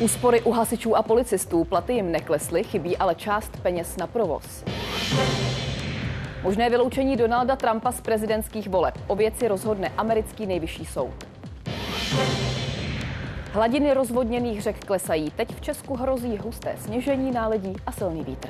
[0.00, 4.64] Úspory u hasičů a policistů, platy jim neklesly, chybí ale část peněz na provoz.
[6.42, 8.94] Možné vyloučení Donalda Trumpa z prezidentských voleb.
[9.06, 11.24] O věci rozhodne americký nejvyšší soud.
[13.52, 15.30] Hladiny rozvodněných řek klesají.
[15.30, 18.48] Teď v Česku hrozí husté sněžení, náledí a silný vítr.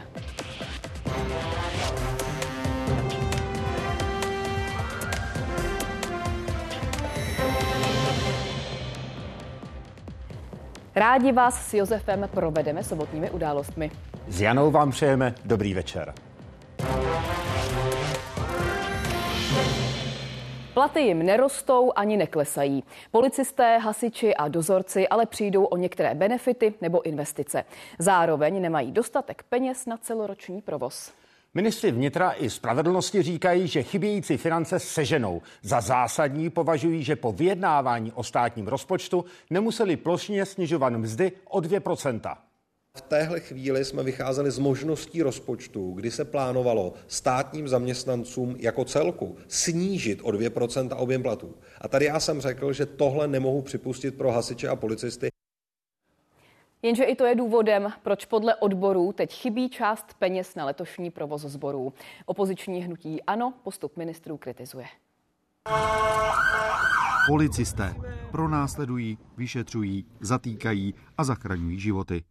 [10.98, 13.90] Rádi vás s Josefem provedeme sobotními událostmi.
[14.28, 16.14] S Janou vám přejeme dobrý večer.
[20.74, 22.84] Platy jim nerostou ani neklesají.
[23.10, 27.64] Policisté, hasiči a dozorci ale přijdou o některé benefity nebo investice.
[27.98, 31.12] Zároveň nemají dostatek peněz na celoroční provoz.
[31.54, 35.42] Ministři vnitra i spravedlnosti říkají, že chybějící finance seženou.
[35.62, 42.36] Za zásadní považují, že po vyjednávání o státním rozpočtu nemuseli plošně snižovat mzdy o 2%.
[42.96, 49.36] V téhle chvíli jsme vycházeli z možností rozpočtu, kdy se plánovalo státním zaměstnancům jako celku
[49.48, 51.54] snížit o 2% objem platů.
[51.80, 55.28] A tady já jsem řekl, že tohle nemohu připustit pro hasiče a policisty.
[56.82, 61.42] Jenže i to je důvodem, proč podle odborů teď chybí část peněz na letošní provoz
[61.42, 61.92] sborů.
[62.26, 64.86] Opoziční hnutí ANO postup ministrů kritizuje.
[67.26, 67.94] Policisté
[68.30, 72.24] pronásledují, vyšetřují, zatýkají a zachraňují životy.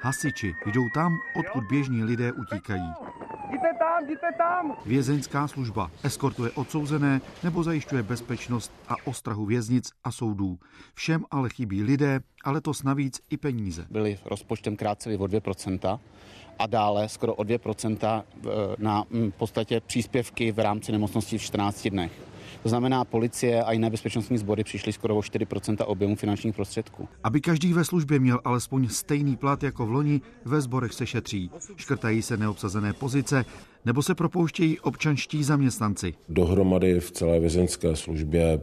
[0.00, 2.92] Hasiči jdou tam, odkud běžní lidé utíkají.
[4.04, 4.76] Jděte tam!
[4.86, 10.58] Vězeňská služba eskortuje odsouzené nebo zajišťuje bezpečnost a ostrahu věznic a soudů.
[10.94, 13.86] Všem ale chybí lidé a letos navíc i peníze.
[13.90, 16.00] Byly rozpočtem krátce o 2%
[16.58, 18.22] a dále skoro o 2%
[18.78, 22.12] na v podstatě příspěvky v rámci nemocnosti v 14 dnech.
[22.62, 27.08] To znamená, policie a jiné bezpečnostní sbory přišly skoro o 4% objemu finančních prostředků.
[27.24, 31.50] Aby každý ve službě měl alespoň stejný plat jako v loni, ve sborech se šetří.
[31.76, 33.44] Škrtají se neobsazené pozice,
[33.84, 36.14] nebo se propouštějí občanští zaměstnanci.
[36.28, 38.60] Dohromady v celé vězeňské službě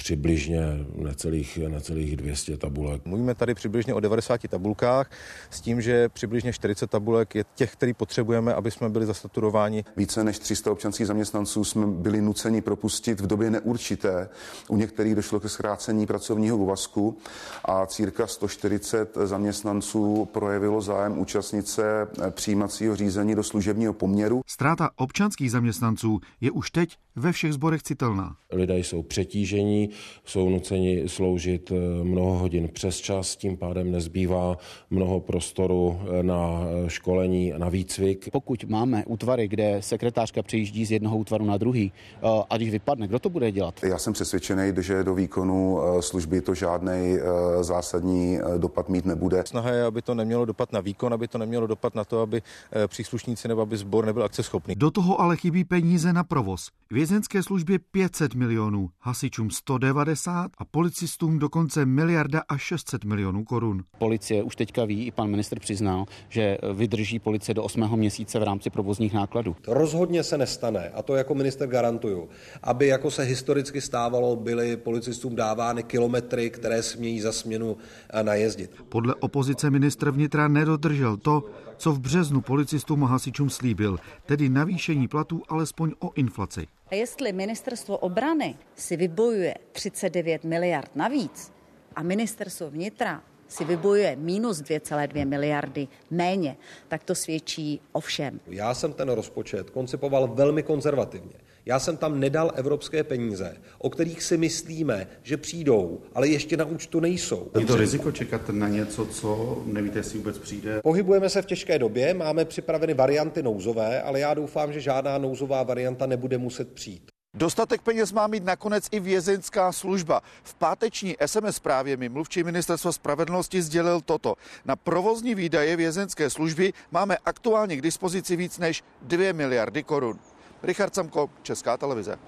[0.00, 0.60] přibližně
[0.94, 3.04] necelých, necelých 200 tabulek.
[3.04, 5.10] Mluvíme tady přibližně o 90 tabulkách
[5.50, 9.84] s tím, že přibližně 40 tabulek je těch, který potřebujeme, aby jsme byli zasaturováni.
[9.96, 14.28] Více než 300 občanských zaměstnanců jsme byli nuceni propustit v době neurčité.
[14.68, 17.18] U některých došlo ke zkrácení pracovního úvazku
[17.64, 24.40] a círka 140 zaměstnanců projevilo zájem účastnice přijímacího řízení do služebního poměru.
[24.46, 28.36] Ztráta občanských zaměstnanců je už teď ve všech zborech citelná.
[28.52, 29.89] Lidé jsou přetížení,
[30.24, 34.58] jsou nuceni sloužit eh, mnoho hodin přes čas, tím pádem nezbývá
[34.90, 38.28] mnoho prostoru eh, na školení, na výcvik.
[38.32, 43.08] Pokud máme útvary, kde sekretářka přejíždí z jednoho útvaru na druhý eh, a když vypadne,
[43.08, 43.74] kdo to bude dělat?
[43.82, 47.18] Já jsem přesvědčený, že do výkonu služby to žádný
[47.60, 49.42] zásadní dopad mít nebude.
[49.46, 52.42] Snaha je, aby to nemělo dopad na výkon, aby to nemělo dopad na to, aby
[52.86, 54.74] příslušníci nebo aby sbor nebyl akceschopný.
[54.74, 56.70] Do toho ale chybí peníze na provoz.
[56.90, 63.84] Vězenské službě 500 milionů, hasičům 190 a policistům dokonce miliarda a 600 milionů korun.
[63.98, 67.96] Policie už teďka ví, i pan ministr přiznal, že vydrží policie do 8.
[67.96, 69.56] měsíce v rámci provozních nákladů.
[69.60, 72.28] To rozhodně se nestane, a to jako minister garantuju,
[72.62, 77.76] aby jako se historicky stávalo, byly policistům dávány kilometry, které smějí za směnu
[78.22, 78.70] najezdit.
[78.88, 81.44] Podle opozice ministr vnitra nedodržel to,
[81.80, 86.66] co v březnu policistům a hasičům slíbil, tedy navýšení platů alespoň o inflaci.
[86.90, 91.52] A jestli ministerstvo obrany si vybojuje 39 miliard navíc
[91.96, 96.56] a ministerstvo vnitra si vybojuje minus 2,2 miliardy méně,
[96.88, 98.40] tak to svědčí o všem.
[98.46, 101.34] Já jsem ten rozpočet koncipoval velmi konzervativně.
[101.66, 106.64] Já jsem tam nedal evropské peníze, o kterých si myslíme, že přijdou, ale ještě na
[106.64, 107.50] účtu nejsou.
[107.58, 110.80] Je to riziko čekat na něco, co nevíte, jestli vůbec přijde?
[110.82, 115.62] Pohybujeme se v těžké době, máme připraveny varianty nouzové, ale já doufám, že žádná nouzová
[115.62, 117.10] varianta nebude muset přijít.
[117.34, 120.20] Dostatek peněz má mít nakonec i vězeňská služba.
[120.42, 124.34] V páteční SMS zprávě mi mluvčí ministerstva spravedlnosti sdělil toto.
[124.64, 130.18] Na provozní výdaje vězeňské služby máme aktuálně k dispozici víc než 2 miliardy korun.
[130.62, 132.18] Richard Samko, Česká televize.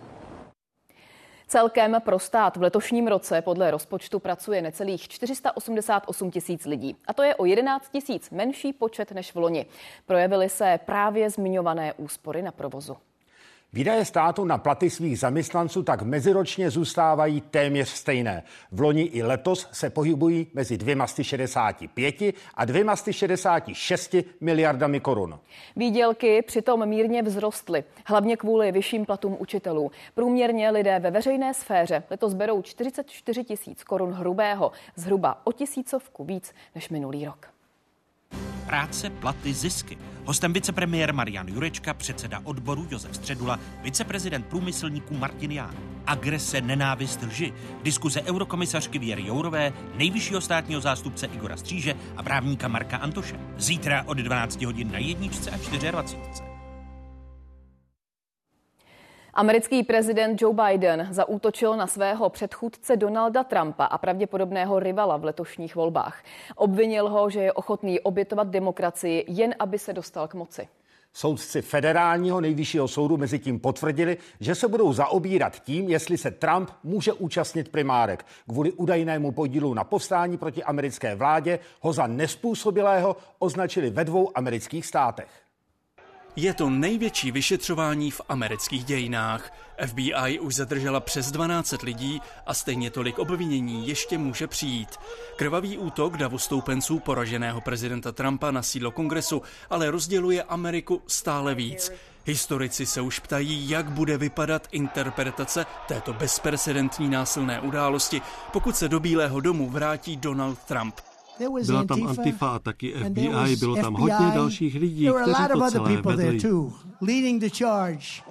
[1.46, 6.96] Celkem pro stát v letošním roce podle rozpočtu pracuje necelých 488 tisíc lidí.
[7.06, 9.66] A to je o 11 tisíc menší počet než v loni.
[10.06, 12.96] Projevily se právě zmiňované úspory na provozu.
[13.74, 18.42] Výdaje státu na platy svých zaměstnanců tak meziročně zůstávají téměř stejné.
[18.72, 22.22] V loni i letos se pohybují mezi 265
[22.54, 25.38] a 266 miliardami korun.
[25.76, 29.90] Výdělky přitom mírně vzrostly, hlavně kvůli vyšším platům učitelů.
[30.14, 36.54] Průměrně lidé ve veřejné sféře letos berou 44 tisíc korun hrubého, zhruba o tisícovku víc
[36.74, 37.51] než minulý rok.
[38.66, 39.98] Práce, platy, zisky.
[40.24, 45.74] Hostem vicepremiér Marian Jurečka, předseda odboru Josef Středula, viceprezident průmyslníků Martin Ján.
[46.06, 47.52] Agrese, nenávist, lži.
[47.82, 53.40] Diskuze eurokomisařky Věry Jourové, nejvyššího státního zástupce Igora Stříže a právníka Marka Antoše.
[53.56, 55.56] Zítra od 12 hodin na jedničce a
[55.90, 56.51] 24.
[59.34, 65.76] Americký prezident Joe Biden zaútočil na svého předchůdce Donalda Trumpa a pravděpodobného rivala v letošních
[65.76, 66.22] volbách.
[66.56, 70.68] Obvinil ho, že je ochotný obětovat demokracii, jen aby se dostal k moci.
[71.12, 76.70] Soudci federálního nejvyššího soudu mezi tím potvrdili, že se budou zaobírat tím, jestli se Trump
[76.84, 78.26] může účastnit primárek.
[78.48, 84.86] Kvůli údajnému podílu na povstání proti americké vládě ho za nespůsobilého označili ve dvou amerických
[84.86, 85.28] státech.
[86.36, 89.52] Je to největší vyšetřování v amerických dějinách.
[89.86, 94.88] FBI už zadržela přes 12 lidí a stejně tolik obvinění ještě může přijít.
[95.36, 101.92] Krvavý útok davu stoupenců poraženého prezidenta Trumpa na sídlo kongresu ale rozděluje Ameriku stále víc.
[102.24, 109.00] Historici se už ptají, jak bude vypadat interpretace této bezprecedentní násilné události, pokud se do
[109.00, 111.11] Bílého domu vrátí Donald Trump.
[111.66, 116.40] Byla tam Antifa a taky FBI, bylo tam hodně dalších lidí, kteří to celé vedli.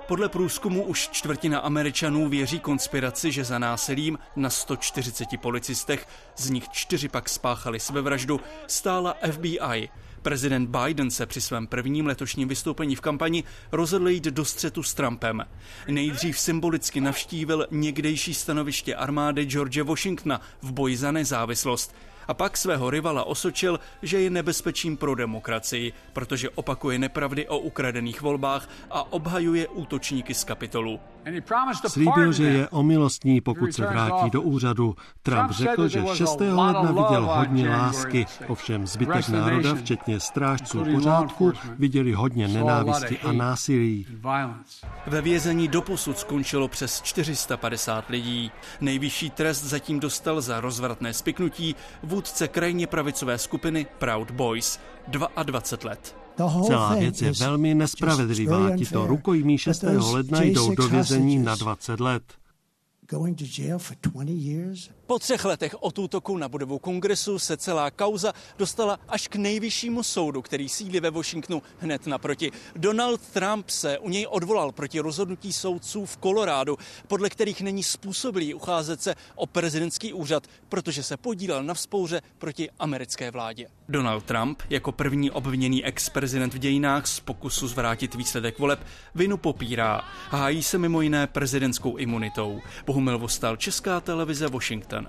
[0.07, 6.07] Podle průzkumu už čtvrtina Američanů věří konspiraci, že za násilím na 140 policistech,
[6.37, 9.89] z nich čtyři pak spáchali sebevraždu, stála FBI.
[10.21, 14.93] Prezident Biden se při svém prvním letošním vystoupení v kampani rozhodl jít do střetu s
[14.93, 15.45] Trumpem.
[15.87, 21.95] Nejdřív symbolicky navštívil někdejší stanoviště armády George Washingtona v boji za nezávislost
[22.31, 28.21] a pak svého rivala osočil, že je nebezpečím pro demokracii, protože opakuje nepravdy o ukradených
[28.21, 30.99] volbách a obhajuje útočníky z kapitolu.
[31.87, 34.95] Slíbil, že je omilostní, pokud se vrátí do úřadu.
[35.23, 36.39] Trump řekl, že 6.
[36.39, 44.07] ledna viděl hodně lásky, ovšem zbytek národa, včetně strážců pořádku, viděli hodně nenávisti a násilí.
[45.07, 48.51] Ve vězení doposud skončilo přes 450 lidí.
[48.81, 56.20] Nejvyšší trest zatím dostal za rozvratné spiknutí vůdce krajně pravicové skupiny Proud Boys, 22 let.
[56.65, 58.77] Celá věc je velmi nespravedlivá.
[58.77, 59.83] Tito rukojmí 6.
[60.11, 62.23] ledna jdou do vězení na 20 let.
[65.11, 70.03] Po třech letech od útoku na budovu kongresu se celá kauza dostala až k nejvyššímu
[70.03, 72.51] soudu, který sídlí ve Washingtonu hned naproti.
[72.75, 76.77] Donald Trump se u něj odvolal proti rozhodnutí soudců v Kolorádu,
[77.07, 82.69] podle kterých není způsobilý ucházet se o prezidentský úřad, protože se podílel na vzpouře proti
[82.79, 83.67] americké vládě.
[83.89, 88.79] Donald Trump, jako první obviněný ex-prezident v dějinách z pokusu zvrátit výsledek voleb,
[89.15, 90.01] vinu popírá.
[90.29, 92.61] Hájí se mimo jiné prezidentskou imunitou.
[92.85, 95.00] Bohumil Vostal, Česká televize Washington.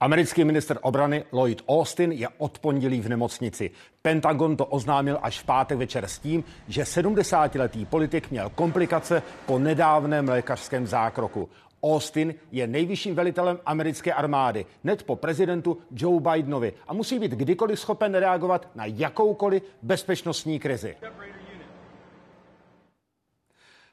[0.00, 3.70] Americký minister obrany Lloyd Austin je od pondělí v nemocnici.
[4.02, 9.58] Pentagon to oznámil až v pátek večer s tím, že 70-letý politik měl komplikace po
[9.58, 11.48] nedávném lékařském zákroku.
[11.82, 17.80] Austin je nejvyšším velitelem americké armády, hned po prezidentu Joe Bidenovi a musí být kdykoliv
[17.80, 20.96] schopen reagovat na jakoukoliv bezpečnostní krizi.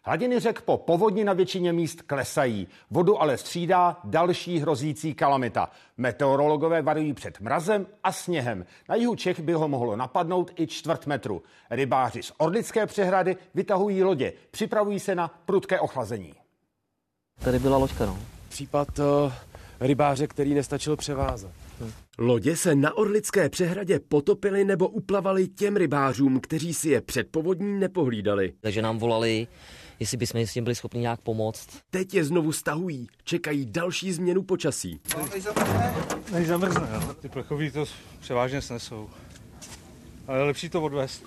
[0.08, 2.68] Hladiny řek po povodni na většině míst klesají.
[2.92, 5.70] Vodu ale střídá další hrozící kalamita.
[5.98, 8.66] Meteorologové varují před mrazem a sněhem.
[8.90, 11.44] Na jihu Čech by ho mohlo napadnout i čtvrt metru.
[11.70, 14.34] Rybáři z Orlické přehrady vytahují lodě.
[14.52, 16.34] Připravují se na prudké ochlazení.
[17.44, 18.18] Tady byla loďka, no.
[18.50, 19.34] Případ uh,
[19.80, 21.52] rybáře, který nestačil převázat.
[22.18, 27.80] Lodě se na Orlické přehradě potopily nebo uplavali těm rybářům, kteří si je před povodní
[27.80, 28.54] nepohlídali.
[28.62, 29.48] Takže nám volali,
[30.00, 31.68] jestli bychom s tím byli schopni nějak pomoct.
[31.92, 35.00] Teď je znovu stahují, čekají další změnu počasí.
[36.32, 37.14] Než zamrzne, jo.
[37.22, 37.86] Ty plechový to
[38.20, 39.10] převážně snesou.
[40.28, 41.24] Ale je lepší to odvést.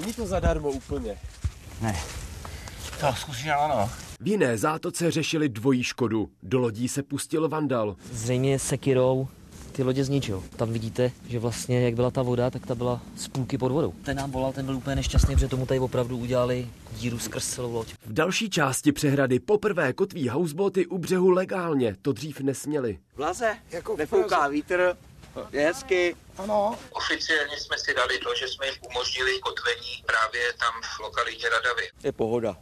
[0.00, 1.18] Není to zadarmo úplně.
[1.80, 1.96] Ne.
[3.00, 3.90] To zkusím ano.
[4.20, 6.28] V jiné zátoce řešili dvojí škodu.
[6.42, 7.96] Do lodí se pustil vandal.
[8.12, 9.28] Zřejmě sekirou
[9.72, 10.44] ty lodě zničil.
[10.56, 13.92] Tam vidíte, že vlastně jak byla ta voda, tak ta byla z půlky pod vodou.
[14.04, 17.72] Ten nám volal, ten byl úplně nešťastný, protože tomu tady opravdu udělali díru skrz celou
[17.72, 17.92] loď.
[18.06, 22.98] V další části přehrady poprvé kotví houseboty u břehu legálně, to dřív nesměli.
[23.16, 24.96] Vlaze, jako nefouká vítr,
[25.52, 26.16] Je hezky.
[26.38, 26.78] Ano.
[26.90, 31.82] Oficiálně jsme si dali to, že jsme jim umožnili kotvení právě tam v lokalitě Radavy.
[32.04, 32.56] Je pohoda.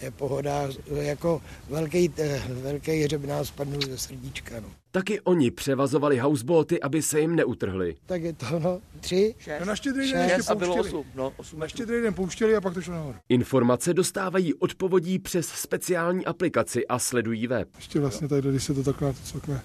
[0.00, 4.60] Je pohoda, jako velký, eh, velký hřeb nás spadnul ze srdíčka.
[4.60, 4.83] No.
[4.94, 7.96] Taky oni převazovali houseboaty, aby se jim neutrhli.
[8.06, 9.64] Tak je to no, tři, Šest.
[9.66, 11.04] na štědrý Šest den ještě a bylo osm.
[11.14, 13.18] No, osm na štědrý den pouštěli a pak to šlo nahoru.
[13.28, 17.68] Informace dostávají od povodí přes speciální aplikaci a sledují web.
[17.76, 19.62] Ještě vlastně tady, když se to takhle cokne,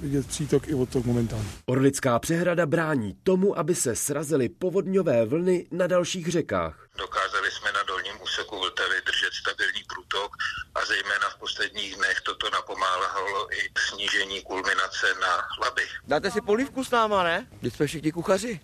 [0.00, 1.48] vidět přítok i odtok momentálně.
[1.66, 6.86] Orlická přehrada brání tomu, aby se srazily povodňové vlny na dalších řekách.
[6.98, 10.30] Dokázali jsme na dolním úseku Vltavy držet stabilní průtok
[10.74, 15.32] a zejména v posledních dnech toto napomáhalo i snížení kulminace na
[15.64, 15.82] Laby.
[16.08, 17.46] Dáte si polívku s náma, ne?
[17.60, 18.60] Teď jsme všichni kuchaři.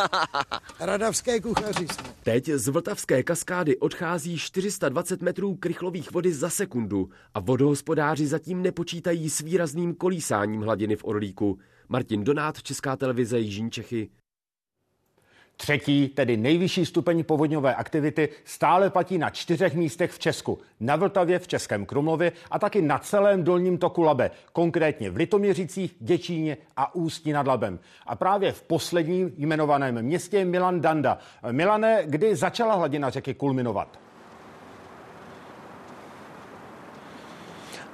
[0.80, 2.14] Radavské kuchaři jsme.
[2.22, 9.30] Teď z Vltavské kaskády odchází 420 metrů krychlových vody za sekundu a vodohospodáři zatím nepočítají
[9.30, 11.58] s výrazným kolísáním hladiny v Orlíku.
[11.88, 14.10] Martin Donát, Česká televize Jižní Čechy.
[15.56, 20.58] Třetí, tedy nejvyšší stupeň povodňové aktivity, stále platí na čtyřech místech v Česku.
[20.80, 25.94] Na Vltavě, v Českém Krumlově a taky na celém dolním toku Labe, konkrétně v Litoměřicích,
[26.00, 27.78] Děčíně a Ústí nad Labem.
[28.06, 31.18] A právě v posledním jmenovaném městě Milan Danda.
[31.50, 34.03] Milane, kdy začala hladina řeky kulminovat?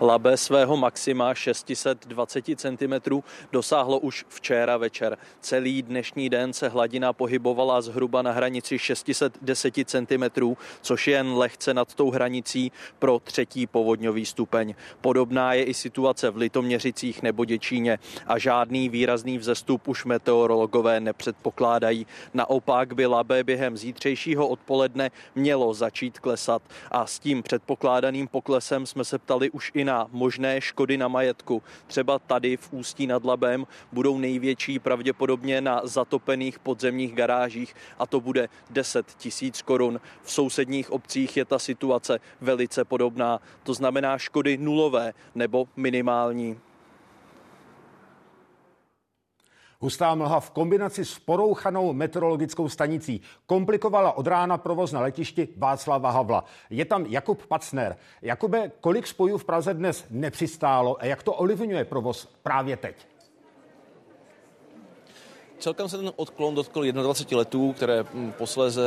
[0.02, 3.20] Labe svého maxima 620 cm
[3.52, 5.18] dosáhlo už včera večer.
[5.40, 11.74] Celý dnešní den se hladina pohybovala zhruba na hranici 610 cm, což je jen lehce
[11.74, 14.74] nad tou hranicí pro třetí povodňový stupeň.
[15.00, 22.06] Podobná je i situace v Litoměřicích nebo Děčíně a žádný výrazný vzestup už meteorologové nepředpokládají.
[22.34, 29.04] Naopak by Labe během zítřejšího odpoledne mělo začít klesat a s tím předpokládaným poklesem jsme
[29.04, 31.62] se ptali už i na možné škody na majetku.
[31.86, 38.20] Třeba tady v Ústí nad Labem budou největší pravděpodobně na zatopených podzemních garážích a to
[38.20, 40.00] bude 10 tisíc korun.
[40.22, 43.40] V sousedních obcích je ta situace velice podobná.
[43.62, 46.58] To znamená škody nulové nebo minimální.
[49.80, 56.10] Hustá mlha v kombinaci s porouchanou meteorologickou stanicí komplikovala od rána provoz na letišti Václava
[56.10, 56.44] Havla.
[56.70, 57.96] Je tam Jakub Pacner.
[58.22, 62.96] Jakube, kolik spojů v Praze dnes nepřistálo a jak to ovlivňuje provoz právě teď?
[65.58, 68.82] Celkem se ten odklon dotkl 21 letů, které hm, posléze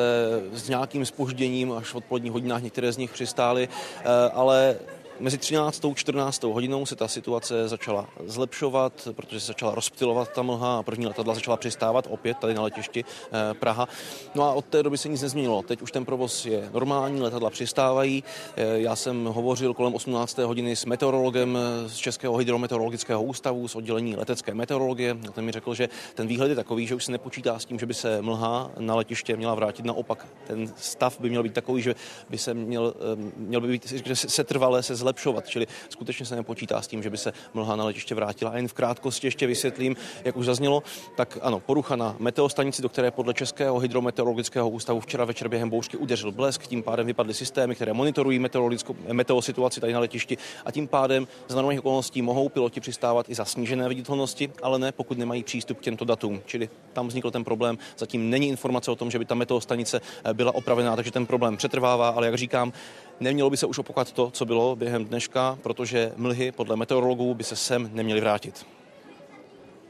[0.51, 4.79] s nějakým spožděním až v odpoledních hodinách některé z nich přistály, eh, ale
[5.19, 5.85] Mezi 13.
[5.85, 6.43] a 14.
[6.43, 11.33] hodinou se ta situace začala zlepšovat, protože se začala rozptilovat ta mlha a první letadla
[11.33, 13.87] začala přistávat opět tady na letišti eh, Praha.
[14.35, 15.61] No a od té doby se nic nezměnilo.
[15.61, 18.23] Teď už ten provoz je normální, letadla přistávají.
[18.55, 20.37] Eh, já jsem hovořil kolem 18.
[20.37, 25.17] hodiny s meteorologem z Českého hydrometeorologického ústavu z oddělení letecké meteorologie.
[25.33, 27.85] Ten mi řekl, že ten výhled je takový, že už se nepočítá s tím, že
[27.85, 29.85] by se mlha na letiště měla vrátit.
[29.85, 31.95] Naopak, ten stav by měl být takový, že
[32.29, 36.35] by se měl, eh, měl by být, že se, trvale se zlepšovat, čili skutečně se
[36.35, 38.51] nepočítá s tím, že by se mlha na letiště vrátila.
[38.51, 40.83] A jen v krátkosti ještě vysvětlím, jak už zaznělo,
[41.15, 45.97] tak ano, porucha na meteostanici, do které podle Českého hydrometeorologického ústavu včera večer během bouřky
[45.97, 50.87] udeřil blesk, tím pádem vypadly systémy, které monitorují meteorologickou meteosituaci tady na letišti a tím
[50.87, 55.43] pádem z normálních okolností mohou piloti přistávat i za snížené viditelnosti, ale ne pokud nemají
[55.43, 56.41] přístup k těmto datům.
[56.45, 57.77] Čili tam vznikl ten problém.
[57.97, 60.01] Zatím není informace o tom, že by ta meteostanice
[60.33, 62.73] byla opravená, takže ten problém přetrvává, ale jak říkám,
[63.19, 67.43] Nemělo by se už opakovat to, co bylo během dneška, protože mlhy podle meteorologů by
[67.43, 68.65] se sem neměly vrátit.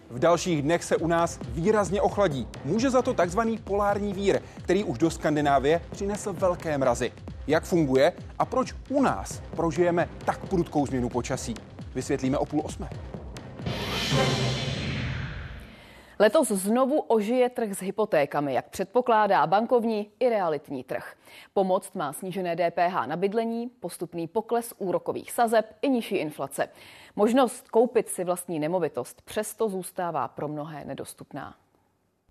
[0.10, 2.48] V dalších dnech se u nás výrazně ochladí.
[2.66, 7.12] Může za to takzvaný polární vír, který už do Skandinávie přinesl velké mrazy.
[7.48, 11.54] Jak funguje a proč u nás prožijeme tak prudkou změnu počasí?
[11.96, 12.90] Vysvětlíme o půl osmé.
[16.24, 21.16] Letos znovu ožije trh s hypotékami, jak předpokládá bankovní i realitní trh.
[21.54, 26.70] Pomoc má snížené DPH na bydlení, postupný pokles úrokových sazeb i nižší inflace.
[27.16, 31.56] Možnost koupit si vlastní nemovitost přesto zůstává pro mnohé nedostupná.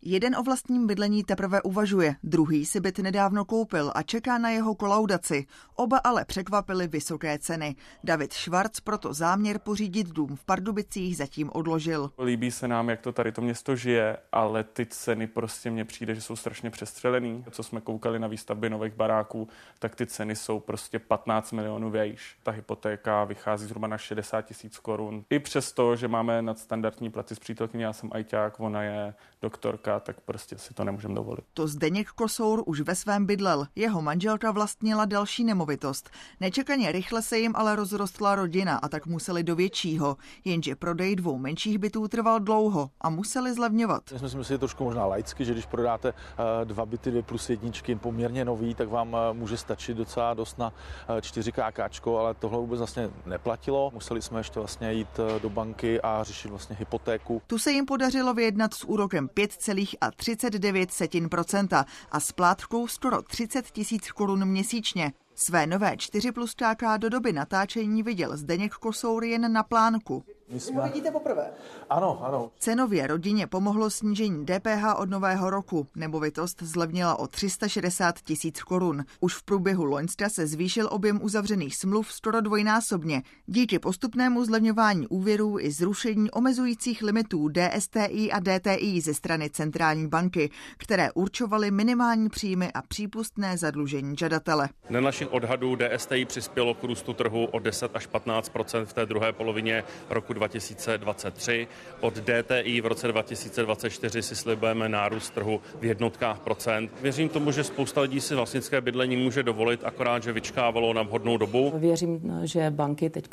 [0.05, 4.75] Jeden o vlastním bydlení teprve uvažuje, druhý si byt nedávno koupil a čeká na jeho
[4.75, 5.47] kolaudaci.
[5.75, 7.77] Oba ale překvapily vysoké ceny.
[8.05, 12.11] David Švarc proto záměr pořídit dům v Pardubicích zatím odložil.
[12.25, 16.15] Líbí se nám, jak to tady to město žije, ale ty ceny prostě mně přijde,
[16.15, 17.45] že jsou strašně přestřelený.
[17.51, 22.37] Co jsme koukali na výstavby nových baráků, tak ty ceny jsou prostě 15 milionů vejš.
[22.43, 25.25] Ta hypotéka vychází zhruba na 60 tisíc korun.
[25.31, 30.21] I přesto, že máme nadstandardní platy s přítelkyní, já jsem ajťák, ona je doktorka, tak
[30.21, 31.45] prostě si to nemůžeme dovolit.
[31.55, 33.67] To Zdeněk Kosour už ve svém bydlel.
[33.77, 36.11] Jeho manželka vlastnila další nemovitost.
[36.41, 40.17] Nečekaně rychle se jim ale rozrostla rodina a tak museli do většího.
[40.45, 44.13] Jenže prodej dvou menších bytů trval dlouho a museli zlevňovat.
[44.13, 47.51] My jsme si mysleli trošku možná laicky, že když prodáte eh, dva byty, dvě plus
[47.51, 50.73] jedničky, poměrně nový, tak vám eh, může stačit docela dost na
[51.21, 53.91] 4 KKčko, ale tohle vůbec vlastně neplatilo.
[53.95, 57.43] Museli jsme ještě vlastně jít do banky a řešit vlastně hypotéku.
[57.47, 65.13] Tu se jim podařilo vyjednat s úrokem 5,39% a splátkou skoro 30 tisíc korun měsíčně.
[65.35, 66.55] Své nové 4 plus
[66.97, 70.25] do doby natáčení viděl Zdeněk Kosour jen na plánku.
[70.49, 70.83] My jsme...
[70.83, 71.51] vidíte poprvé?
[71.91, 72.51] Ano, ano.
[72.59, 75.87] Cenově rodině pomohlo snížení DPH od nového roku.
[75.97, 79.05] Nemovitost zlevnila o 360 tisíc korun.
[79.21, 83.23] Už v průběhu loňska se zvýšil objem uzavřených smluv skoro dvojnásobně.
[83.47, 90.51] Díky postupnému zlevňování úvěrů i zrušení omezujících limitů DSTI a DTI ze strany centrální banky,
[90.77, 94.69] které určovaly minimální příjmy a přípustné zadlužení žadatele.
[94.91, 98.53] Na našich odhadů DSTI přispělo k růstu trhu o 10 až 15
[98.85, 101.69] v té druhé polovině roku 2023.
[102.01, 106.91] Od DTI v roce 2024 si slibujeme nárůst trhu v jednotkách procent.
[107.03, 111.37] Věřím tomu, že spousta lidí si vlastnické bydlení může dovolit, akorát, že vyčkávalo na vhodnou
[111.37, 111.73] dobu.
[111.77, 113.25] Věřím, že banky teď,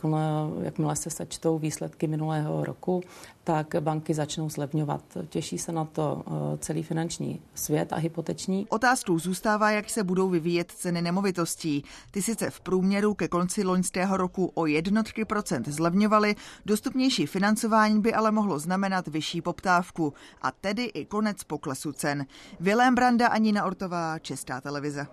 [0.62, 3.02] jakmile se sečtou výsledky minulého roku,
[3.50, 5.02] tak banky začnou zlevňovat.
[5.30, 8.68] Těší se na to eh, celý finanční svět a hypoteční.
[8.70, 11.84] Otázkou zůstává, jak se budou vyvíjet ceny nemovitostí.
[12.12, 18.14] Ty sice v průměru ke konci loňského roku o jednotky procent zlevňovaly, dostupnější financování by
[18.14, 22.26] ale mohlo znamenat vyšší poptávku a tedy i konec poklesu cen.
[22.60, 25.08] Vilém Branda, Anina Ortová, Česká televize.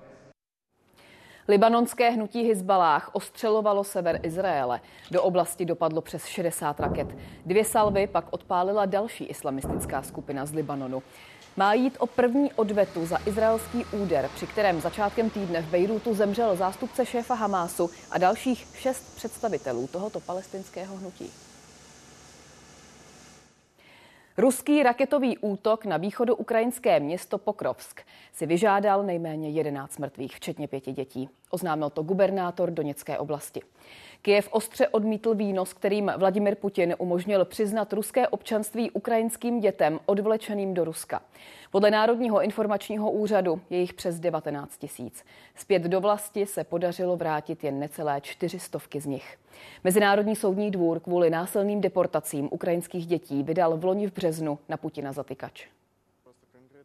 [1.48, 4.80] Libanonské hnutí Hizbalách ostřelovalo sever Izraele.
[5.10, 7.08] Do oblasti dopadlo přes 60 raket.
[7.46, 11.02] Dvě salvy pak odpálila další islamistická skupina z Libanonu.
[11.56, 16.56] Má jít o první odvetu za izraelský úder, při kterém začátkem týdne v Bejrutu zemřel
[16.56, 21.45] zástupce šéfa Hamásu a dalších šest představitelů tohoto palestinského hnutí.
[24.38, 28.00] Ruský raketový útok na východoukrajinské město Pokrovsk
[28.32, 31.28] si vyžádal nejméně 11 mrtvých, včetně pěti dětí.
[31.50, 33.60] Oznámil to gubernátor Doněcké oblasti.
[34.22, 40.84] Kiev ostře odmítl výnos, kterým Vladimir Putin umožnil přiznat ruské občanství ukrajinským dětem odvlečeným do
[40.84, 41.22] Ruska.
[41.70, 45.24] Podle Národního informačního úřadu je jich přes 19 tisíc.
[45.54, 49.38] Zpět do vlasti se podařilo vrátit jen necelé čtyřistovky z nich.
[49.84, 55.12] Mezinárodní soudní dvůr kvůli násilným deportacím ukrajinských dětí vydal v loni v březnu na Putina
[55.12, 55.66] zatykač.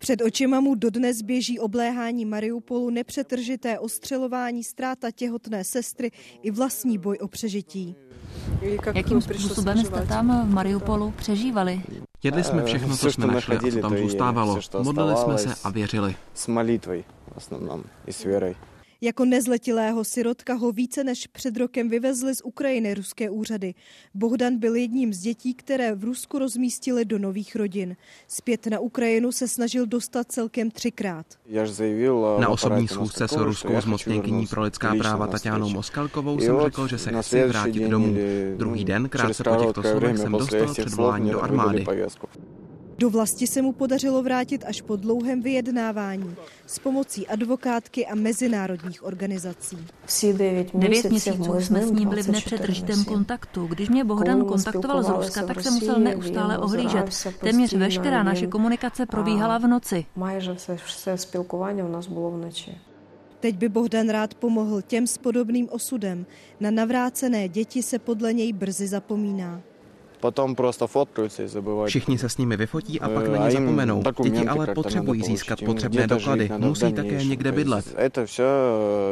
[0.01, 6.11] Před očima mu dodnes běží obléhání Mariupolu, nepřetržité ostřelování, ztráta těhotné sestry
[6.43, 7.97] i vlastní boj o přežití.
[8.95, 11.83] Jakým způsobem jste tam v Mariupolu přežívali?
[12.23, 14.61] Jedli jsme všechno, co jsme našli a co tam zůstávalo.
[14.83, 16.17] Modlili jsme se a věřili.
[16.35, 18.55] S malitvou v основном i s věrou.
[19.04, 23.74] Jako nezletilého sirotka ho více než před rokem vyvezli z Ukrajiny ruské úřady.
[24.14, 27.96] Bohdan byl jedním z dětí, které v Rusku rozmístili do nových rodin.
[28.28, 31.26] Zpět na Ukrajinu se snažil dostat celkem třikrát.
[32.40, 37.22] Na osobní schůzce s ruskou zmocněnkyní pro lidská práva Tatánou Moskalkovou jsem řekl, že se
[37.22, 38.16] chci vrátit domů.
[38.58, 41.86] Druhý den, krátce po těchto slovech, jsem dostal předvolání do armády.
[43.02, 46.36] Do vlasti se mu podařilo vrátit až po dlouhém vyjednávání
[46.66, 49.78] s pomocí advokátky a mezinárodních organizací.
[50.34, 53.68] Devět měsíců jsme s ním byli v nepřetržitém kontaktu.
[53.68, 57.06] Když mě Bohdan kontaktoval z Ruska, tak se musel neustále ohlížet.
[57.40, 60.06] Téměř veškerá naše komunikace probíhala v noci.
[63.40, 66.26] Teď by Bohdan rád pomohl těm s podobným osudem.
[66.60, 69.62] Na navrácené děti se podle něj brzy zapomíná.
[70.22, 71.90] Potom prostě fotkujúci zabývají.
[71.90, 74.04] Všichni se s nimi vyfotí a pak na ně zapomenou.
[74.24, 77.96] Děti ale potřebují získat potřebné doklady, musí také někde bydlet.
[78.12, 78.44] To vše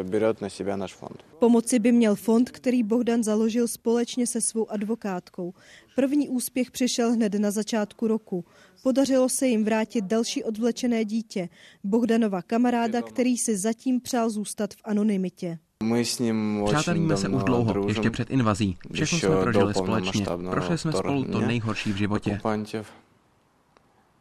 [0.03, 1.23] bere na sebe náš fond.
[1.39, 5.53] Pomoci by měl fond, který Bohdan založil společně se svou advokátkou.
[5.95, 8.45] První úspěch přišel hned na začátku roku.
[8.83, 11.49] Podařilo se jim vrátit další odvlečené dítě,
[11.83, 15.59] Bohdanova kamaráda, který si zatím přál zůstat v anonymitě.
[15.83, 17.89] My s ním Přátelíme se už dlouho, družím.
[17.89, 18.77] ještě před invazí.
[18.93, 20.25] Všechno jsme prožili společně.
[20.49, 22.39] Prošli jsme spolu to nejhorší v životě.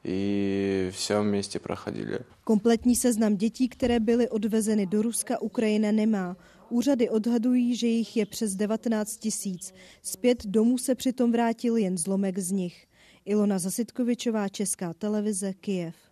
[0.05, 2.19] I vše městě prochodili.
[2.45, 6.37] Kompletní seznam dětí, které byly odvezeny do Ruska, Ukrajina nemá.
[6.71, 9.75] Úřady odhadují, že jich je přes 19 tisíc.
[10.03, 12.87] Zpět domů se přitom vrátil jen zlomek z nich.
[13.25, 16.08] Ilona Zasitkovičová, Česká televize, Kijev.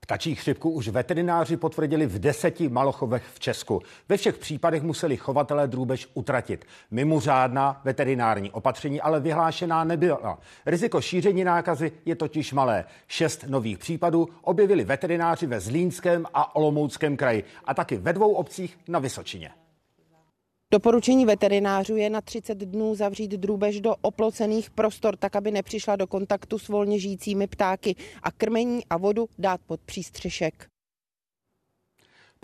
[0.00, 3.82] Ptačí chřipku už veterináři potvrdili v deseti malochovech v Česku.
[4.08, 6.64] Ve všech případech museli chovatelé drůbež utratit.
[6.90, 10.38] Mimořádná veterinární opatření ale vyhlášená nebyla.
[10.66, 12.84] Riziko šíření nákazy je totiž malé.
[13.08, 18.78] Šest nových případů objevili veterináři ve Zlínském a Olomouckém kraji a taky ve dvou obcích
[18.88, 19.50] na Vysočině.
[20.72, 26.06] Doporučení veterinářů je na 30 dnů zavřít drůbež do oplocených prostor, tak aby nepřišla do
[26.06, 30.68] kontaktu s volně žijícími ptáky a krmení a vodu dát pod přístřešek.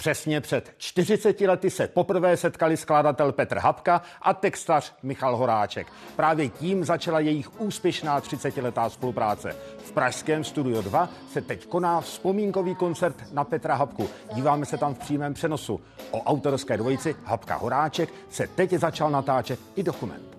[0.02, 5.86] Přesně před 40 lety se poprvé setkali skladatel Petr Hapka a textař Michal Horáček.
[6.16, 9.56] Právě tím začala jejich úspěšná 30-letá spolupráce.
[9.78, 14.08] V pražském Studio 2 se teď koná vzpomínkový koncert na Petra Hapku.
[14.34, 15.80] Díváme se tam v přímém přenosu.
[16.10, 20.36] O autorské dvojici Hapka Horáček se teď začal natáčet i dokument.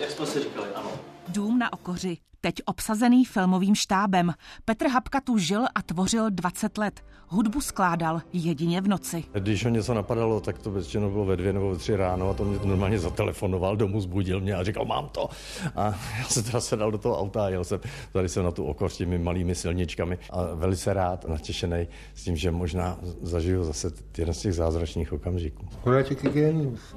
[0.00, 0.90] Jak jsme si říkali, ano.
[1.28, 4.32] Dům na Okoři, teď obsazený filmovým štábem.
[4.64, 7.00] Petr Hapka tu žil a tvořil 20 let.
[7.28, 9.24] Hudbu skládal jedině v noci.
[9.32, 12.34] Když ho něco napadalo, tak to většinou bylo ve dvě nebo ve tři ráno a
[12.34, 15.28] to mě normálně zatelefonoval domů, zbudil mě a říkal, mám to.
[15.76, 15.84] A
[16.18, 17.80] já se teda sedal do toho auta a jel jsem,
[18.12, 22.24] tady jsem na tu okor s těmi malými silničkami a velice rád a natěšený s
[22.24, 25.66] tím, že možná zažiju zase jeden z těch zázračných okamžiků.
[25.82, 26.18] Horáček.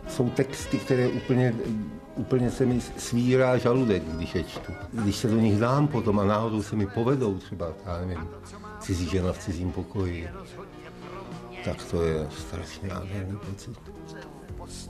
[0.07, 1.53] Jsou texty, které úplně
[2.19, 4.73] úplně se mi svírá žaludek, když je čtu.
[4.91, 8.27] Když se do nich dám potom a náhodou se mi povedou třeba, já nevím,
[8.79, 10.29] cizí žena v cizím pokoji,
[11.65, 13.77] tak to je strašně nádherný pocit.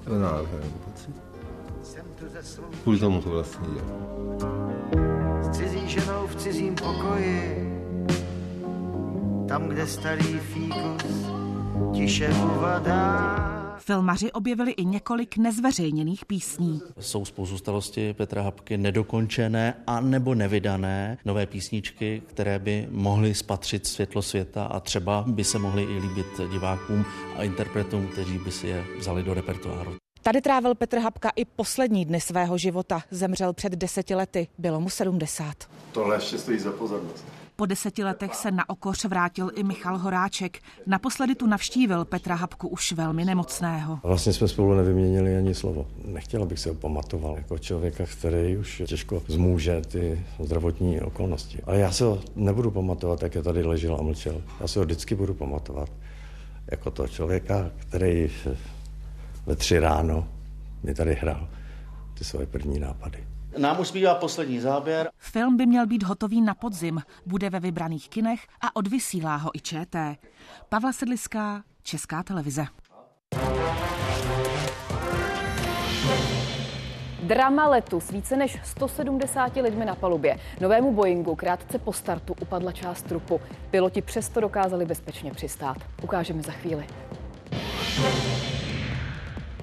[0.03, 1.15] To je nádherný pocit.
[2.83, 3.99] Kvůli tomu to vlastně dělám.
[5.41, 7.69] S cizí ženou v cizím pokoji,
[9.47, 11.29] tam, kde starý fíkus
[11.93, 13.68] tiše uvadá.
[13.79, 16.81] Filmaři objevili i několik nezveřejněných písní.
[16.99, 17.71] Jsou spoustu
[18.13, 24.79] Petra Hapky nedokončené a nebo nevydané nové písničky, které by mohly spatřit světlo světa a
[24.79, 27.05] třeba by se mohly i líbit divákům
[27.37, 29.95] a interpretům, kteří by si je vzali do repertoáru.
[30.23, 33.01] Tady trávil Petr Hapka i poslední dny svého života.
[33.11, 35.55] Zemřel před deseti lety, bylo mu 70.
[35.91, 37.25] Tohle ještě stojí za pozornost.
[37.59, 40.59] Po deseti letech se na okoř vrátil i Michal Horáček.
[40.87, 43.99] Naposledy tu navštívil Petra Hapku už velmi nemocného.
[44.03, 45.87] Vlastně jsme spolu nevyměnili ani slovo.
[46.05, 51.59] Nechtěl bych se ho pamatoval jako člověka, který už těžko zmůže ty zdravotní okolnosti.
[51.63, 54.41] Ale já se ho nebudu pamatovat, jak je tady ležel a mlčel.
[54.61, 55.89] Já se ho vždycky budu pamatovat
[56.71, 58.29] jako to člověka, který
[59.45, 60.27] ve tři ráno
[60.83, 61.47] mi tady hrál
[62.17, 63.28] ty svoje první nápady.
[63.57, 65.09] Nám už zbývá poslední záběr.
[65.17, 69.59] Film by měl být hotový na podzim, bude ve vybraných kinech a odvysílá ho i
[69.59, 70.17] ČT.
[70.69, 72.65] Pavla Sedliská, Česká televize.
[77.23, 80.39] Drama letu s více než 170 lidmi na palubě.
[80.61, 83.41] Novému Boeingu krátce po startu upadla část trupu.
[83.71, 85.77] Piloti přesto dokázali bezpečně přistát.
[86.03, 86.87] Ukážeme za chvíli.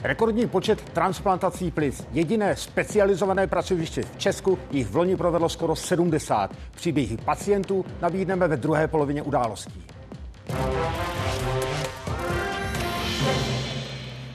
[0.07, 2.07] Rekordní počet transplantací plic.
[2.13, 6.51] Jediné specializované pracoviště v Česku jich v loni provedlo skoro 70.
[6.75, 9.85] Příběhy pacientů nabídneme ve druhé polovině událostí.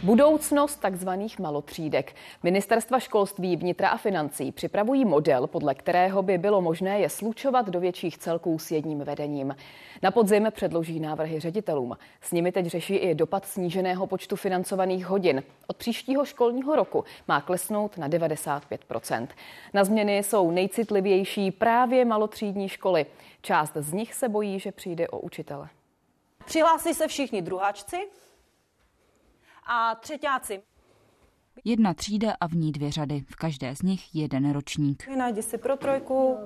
[0.04, 2.16] Budoucnost takzvaných malotřídek.
[2.44, 7.80] Ministerstva školství, vnitra a financí připravují model, podle kterého by bylo možné je slučovat do
[7.80, 9.56] větších celků s jedním vedením.
[10.02, 11.98] Na podzim předloží návrhy ředitelům.
[12.22, 15.44] S nimi teď řeší i dopad sníženého počtu financovaných hodin.
[15.68, 19.28] Od příštího školního roku má klesnout na 95%
[19.74, 23.06] Na změny jsou nejcitlivější právě malotřídní školy.
[23.42, 25.70] Část z nich se bojí, že přijde o učitele.
[26.46, 27.98] Přihlásí se všichni druháčci,
[29.64, 30.62] a třetíáci.
[31.64, 33.24] Jedna třída a v ní dvě řady.
[33.30, 35.08] V každé z nich jeden ročník.
[35.18, 36.38] Najdi si pro trojku.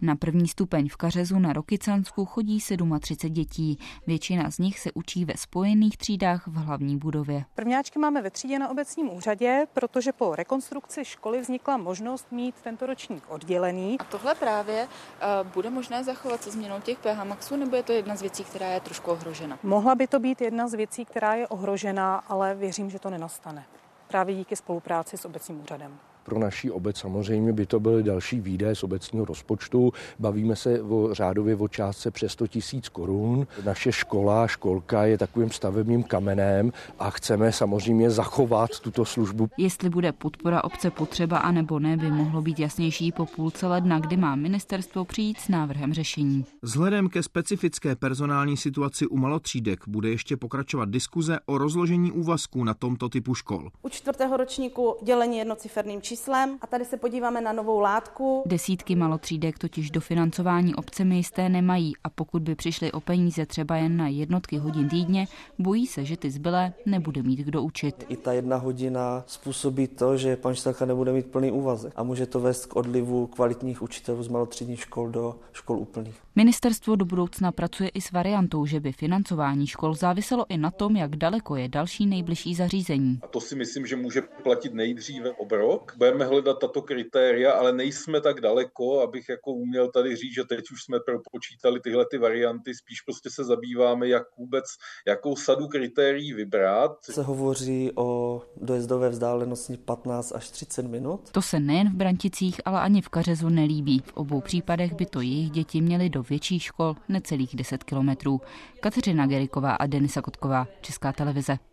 [0.00, 2.58] Na první stupeň v Kařezu na Rokycansku chodí
[3.00, 3.78] 37 dětí.
[4.06, 7.44] Většina z nich se učí ve spojených třídách v hlavní budově.
[7.54, 12.86] Prvňáčky máme ve třídě na obecním úřadě, protože po rekonstrukci školy vznikla možnost mít tento
[12.86, 13.96] ročník oddělený.
[14.00, 17.92] A tohle právě uh, bude možné zachovat se změnou těch PH maxů, nebo je to
[17.92, 19.58] jedna z věcí, která je trošku ohrožena?
[19.62, 23.64] Mohla by to být jedna z věcí, která je ohrožena, ale věřím, že to nenastane.
[24.08, 25.98] Právě díky spolupráci s obecním úřadem.
[26.28, 29.92] Pro naší obec samozřejmě by to byly další výdaje z obecního rozpočtu.
[30.18, 33.46] Bavíme se o řádově o částce přes 100 tisíc korun.
[33.64, 39.48] Naše škola, školka je takovým stavebním kamenem a chceme samozřejmě zachovat tuto službu.
[39.58, 43.98] Jestli bude podpora obce potřeba a nebo ne, by mohlo být jasnější po půlce ledna,
[43.98, 46.44] kdy má ministerstvo přijít s návrhem řešení.
[46.62, 52.74] Vzhledem ke specifické personální situaci u malotřídek bude ještě pokračovat diskuze o rozložení úvazků na
[52.74, 53.68] tomto typu škol.
[53.82, 58.42] U čtvrtého ročníku dělení jednociferným číslem číslem a tady se podíváme na novou látku.
[58.46, 63.96] Desítky malotřídek totiž dofinancování obcemi jisté nemají a pokud by přišli o peníze třeba jen
[63.96, 65.26] na jednotky hodin týdně,
[65.58, 68.04] bojí se, že ty zbylé nebude mít kdo učit.
[68.08, 72.26] I ta jedna hodina způsobí to, že pan učitelka nebude mít plný úvazek a může
[72.26, 76.14] to vést k odlivu kvalitních učitelů z malotřídních škol do škol úplných.
[76.36, 80.96] Ministerstvo do budoucna pracuje i s variantou, že by financování škol záviselo i na tom,
[80.96, 83.18] jak daleko je další nejbližší zařízení.
[83.22, 85.94] A to si myslím, že může platit nejdříve obrok.
[86.08, 90.70] Budeme hledat tato kritéria, ale nejsme tak daleko, abych jako uměl tady říct, že teď
[90.72, 94.64] už jsme propočítali tyhle ty varianty, spíš prostě se zabýváme, jak vůbec,
[95.06, 97.04] jakou sadu kritérií vybrat.
[97.04, 101.30] Se hovoří o dojezdové vzdálenosti 15 až 30 minut.
[101.32, 104.02] To se nejen v Branticích, ale ani v Kařezu nelíbí.
[104.06, 108.40] V obou případech by to jejich děti měly do větších škol necelých 10 kilometrů.
[108.80, 111.67] Kateřina Geriková a Denisa Kotková, Česká televize.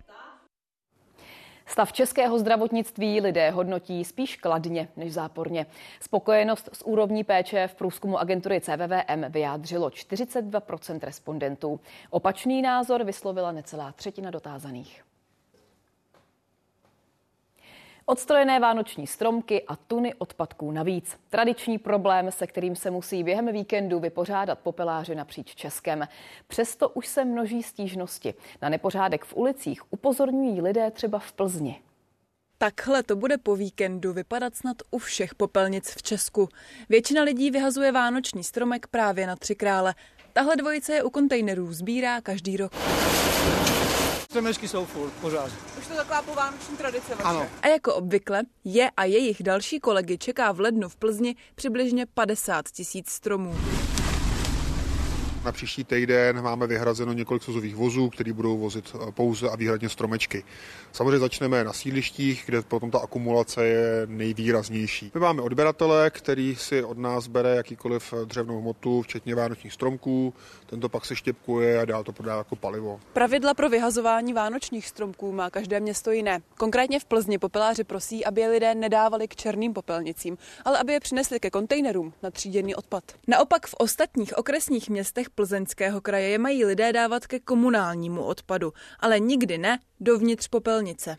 [1.66, 5.66] Stav českého zdravotnictví lidé hodnotí spíš kladně než záporně.
[6.00, 11.80] Spokojenost s úrovní péče v průzkumu agentury CVVM vyjádřilo 42% respondentů.
[12.10, 15.04] Opačný názor vyslovila necelá třetina dotázaných.
[18.08, 21.18] Odstrojené vánoční stromky a tuny odpadků navíc.
[21.30, 26.08] Tradiční problém, se kterým se musí během víkendu vypořádat popeláři napříč Českem.
[26.48, 28.34] Přesto už se množí stížnosti.
[28.62, 31.82] Na nepořádek v ulicích upozorňují lidé třeba v Plzni.
[32.58, 36.50] Takhle to bude po víkendu vypadat snad u všech popelnic v Česku.
[36.90, 39.96] Většina lidí vyhazuje vánoční stromek právě na Tři krále.
[40.34, 42.72] Tahle dvojice je u kontejnerů sbírá každý rok.
[44.36, 45.52] Stromečky jsou furt, pořád.
[45.80, 47.24] Už to taková povánoční tradice vaše.
[47.24, 47.48] Ano.
[47.62, 52.70] A jako obvykle je a jejich další kolegy čeká v lednu v Plzni přibližně 50
[52.70, 53.56] tisíc stromů.
[55.46, 59.90] Na příští týden máme vyhrazeno několik sozových vozů, které budou vozit eh, pouze a výhradně
[59.90, 60.44] stromečky.
[60.92, 65.12] Samozřejmě začneme na sídlištích, kde potom ta akumulace je nejvýraznější.
[65.14, 70.34] My máme odběratele, který si od nás bere jakýkoliv dřevnou hmotu, včetně vánočních stromků,
[70.66, 73.00] tento pak se štěpkuje a dál to prodá jako palivo.
[73.14, 76.42] Pravidla pro vyhazování vánočních stromků má každé město jiné.
[76.58, 81.00] Konkrétně v Plzni popeláři prosí, aby je lidé nedávali k černým popelnicím, ale aby je
[81.00, 83.04] přinesli ke kontejnerům na tříděný odpad.
[83.28, 89.20] Naopak v ostatních okresních městech Plzeňského kraje je mají lidé dávat ke komunálnímu odpadu, ale
[89.20, 91.18] nikdy ne dovnitř popelnice.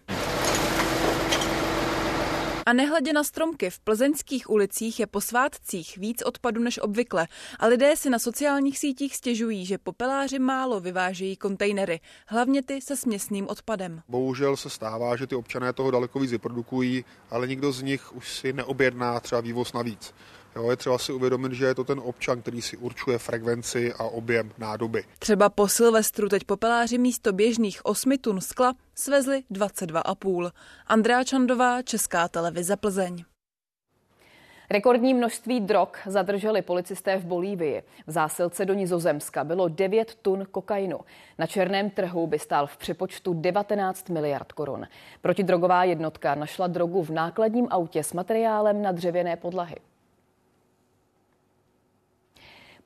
[2.67, 7.27] A nehledě na stromky, v plzeňských ulicích je po svátcích víc odpadu než obvykle
[7.59, 12.97] a lidé si na sociálních sítích stěžují, že popeláři málo vyvážejí kontejnery, hlavně ty se
[12.97, 14.03] směsným odpadem.
[14.09, 18.37] Bohužel se stává, že ty občané toho daleko víc vyprodukují, ale nikdo z nich už
[18.37, 20.15] si neobjedná třeba vývoz navíc.
[20.57, 24.05] Jo, je třeba si uvědomit, že je to ten občan, který si určuje frekvenci a
[24.05, 25.05] objem nádoby.
[25.19, 30.51] Třeba po Silvestru teď popeláři místo běžných 8 tun skla svezli 22,5.
[30.87, 33.25] Andrea Čandová, Česká televize Plzeň.
[34.71, 37.83] Rekordní množství drog zadrželi policisté v Bolívii.
[38.07, 41.01] V zásilce do Nizozemska bylo 9 tun kokainu.
[41.39, 44.87] Na černém trhu by stál v přepočtu 19 miliard korun.
[45.23, 49.77] Protidrogová jednotka našla drogu v nákladním autě s materiálem na dřevěné podlahy.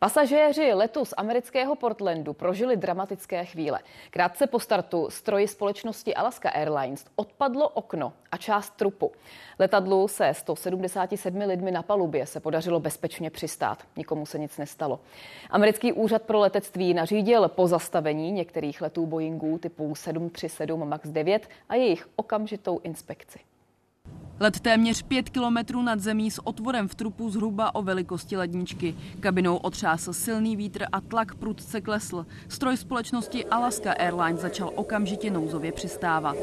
[0.02, 3.80] Pasažéři letu z amerického Portlandu prožili dramatické chvíle.
[4.10, 9.12] Krátce po startu stroji společnosti Alaska Airlines odpadlo okno a část trupu.
[9.58, 13.82] Letadlu se 177 lidmi na palubě se podařilo bezpečně přistát.
[13.96, 15.00] Nikomu se nic nestalo.
[15.50, 22.08] Americký úřad pro letectví nařídil pozastavení některých letů Boeingů typu 737 MAX 9 a jejich
[22.16, 23.49] okamžitou inspekci.
[24.42, 28.94] Let téměř pět kilometrů nad zemí s otvorem v trupu zhruba o velikosti ledničky.
[29.20, 32.26] Kabinou otřásl silný vítr a tlak prudce klesl.
[32.48, 36.36] Stroj společnosti Alaska Airlines začal okamžitě nouzově přistávat.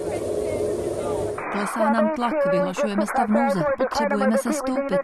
[1.52, 5.00] Klesá nám tlak, vyhlašujeme stav nouze, potřebujeme se stoupit.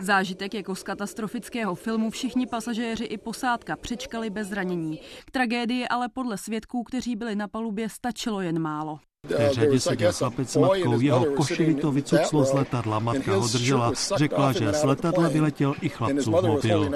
[0.00, 5.00] Zážitek jako z katastrofického filmu všichni pasažéři i posádka přečkali bez zranění.
[5.24, 8.98] K tragédii ale podle svědků, kteří byli na palubě, stačilo jen málo.
[9.28, 13.92] V řadě seděl chlapec s matkou, jeho košili to vycuclo z letadla, matka ho držela,
[14.16, 16.90] řekla, že z letadla vyletěl i chlapcův mobil.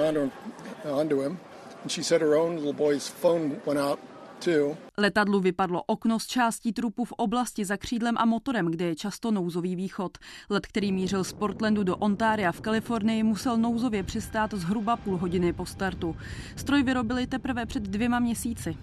[4.97, 9.31] Letadlu vypadlo okno z částí trupu v oblasti za křídlem a motorem, kde je často
[9.31, 10.17] nouzový východ.
[10.49, 15.53] Let, který mířil z Portlandu do Ontária v Kalifornii, musel nouzově přistát zhruba půl hodiny
[15.53, 16.15] po startu.
[16.55, 18.77] Stroj vyrobili teprve před dvěma měsíci.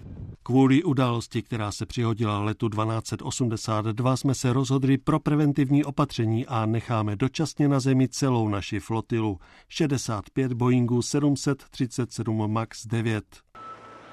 [0.45, 7.15] Kvůli události, která se přihodila letu 1282, jsme se rozhodli pro preventivní opatření a necháme
[7.15, 9.39] dočasně na zemi celou naši flotilu.
[9.69, 13.23] 65 Boeingů 737 MAX 9.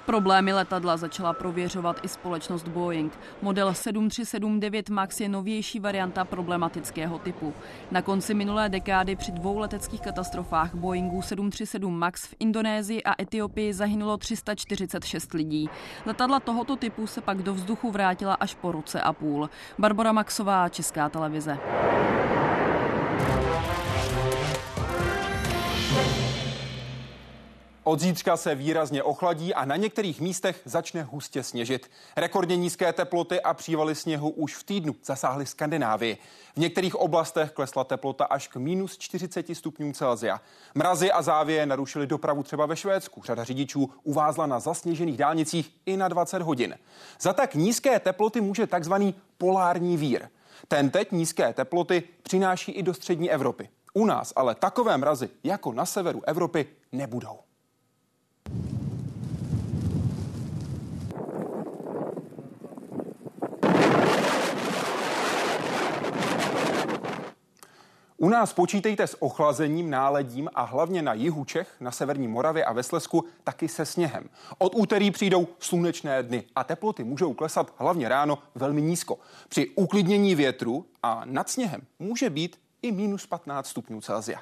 [0.07, 3.19] Problémy letadla začala prověřovat i společnost Boeing.
[3.43, 7.55] Model 7379 MAX je novější varianta problematického typu.
[7.91, 13.73] Na konci minulé dekády při dvou leteckých katastrofách Boeingu 737 MAX v Indonésii a Etiopii
[13.73, 15.71] zahynulo 346 lidí.
[16.07, 19.51] Letadla tohoto typu se pak do vzduchu vrátila až po roce a půl.
[19.79, 21.59] Barbara Maxová, Česká televize.
[27.85, 31.91] Od zítřka se výrazně ochladí a na některých místech začne hustě sněžit.
[32.17, 36.19] Rekordně nízké teploty a přívaly sněhu už v týdnu zasáhly Skandinávii.
[36.55, 40.41] V některých oblastech klesla teplota až k minus 40 stupňům Celsia.
[40.75, 43.23] Mrazy a závěje narušily dopravu třeba ve Švédsku.
[43.23, 46.79] Řada řidičů uvázla na zasněžených dálnicích i na 20 hodin.
[47.21, 50.29] Za tak nízké teploty může takzvaný polární vír.
[50.69, 53.69] Ten teď nízké teploty přináší i do střední Evropy.
[53.95, 57.39] U nás ale takové mrazy jako na severu Evropy nebudou.
[68.23, 72.73] U nás počítejte s ochlazením, náledím a hlavně na jihu Čech, na severní Moravě a
[72.73, 74.29] ve Slesku taky se sněhem.
[74.59, 79.19] Od úterý přijdou slunečné dny a teploty můžou klesat hlavně ráno velmi nízko.
[79.49, 84.41] Při uklidnění větru a nad sněhem může být i minus 15 stupňů Celsia.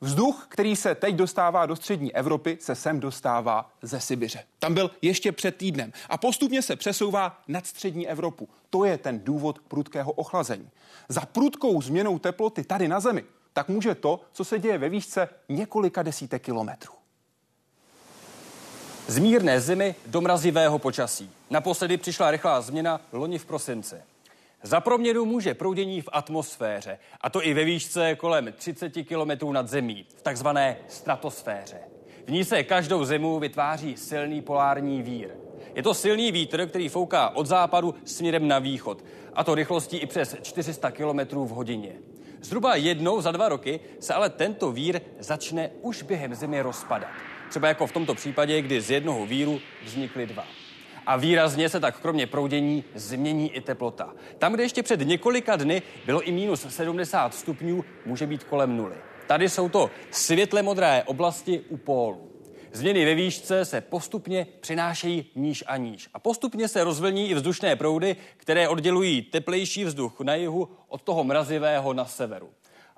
[0.00, 4.44] Vzduch, který se teď dostává do střední Evropy, se sem dostává ze Sibiře.
[4.58, 8.48] Tam byl ještě před týdnem a postupně se přesouvá nad střední Evropu.
[8.70, 10.70] To je ten důvod prudkého ochlazení.
[11.08, 13.24] Za prudkou změnou teploty tady na Zemi
[13.56, 16.92] tak může to, co se děje ve výšce několika desítek kilometrů.
[19.06, 21.30] Z mírné zimy do mrazivého počasí.
[21.50, 23.96] Naposledy přišla rychlá změna loni v prosinci.
[24.62, 29.68] Za proměnu může proudění v atmosféře, a to i ve výšce kolem 30 km nad
[29.68, 31.78] zemí, v takzvané stratosféře.
[32.26, 35.30] V ní se každou zimu vytváří silný polární vír.
[35.74, 40.06] Je to silný vítr, který fouká od západu směrem na východ, a to rychlostí i
[40.06, 41.92] přes 400 km v hodině.
[42.42, 47.10] Zhruba jednou za dva roky se ale tento vír začne už během zimy rozpadat.
[47.50, 50.44] Třeba jako v tomto případě, kdy z jednoho víru vznikly dva
[51.06, 54.14] a výrazně se tak kromě proudění změní i teplota.
[54.38, 58.96] Tam, kde ještě před několika dny bylo i minus 70 stupňů, může být kolem nuly.
[59.26, 62.32] Tady jsou to světle modré oblasti u pólu.
[62.72, 66.08] Změny ve výšce se postupně přinášejí níž a níž.
[66.14, 71.24] A postupně se rozvlní i vzdušné proudy, které oddělují teplejší vzduch na jihu od toho
[71.24, 72.50] mrazivého na severu.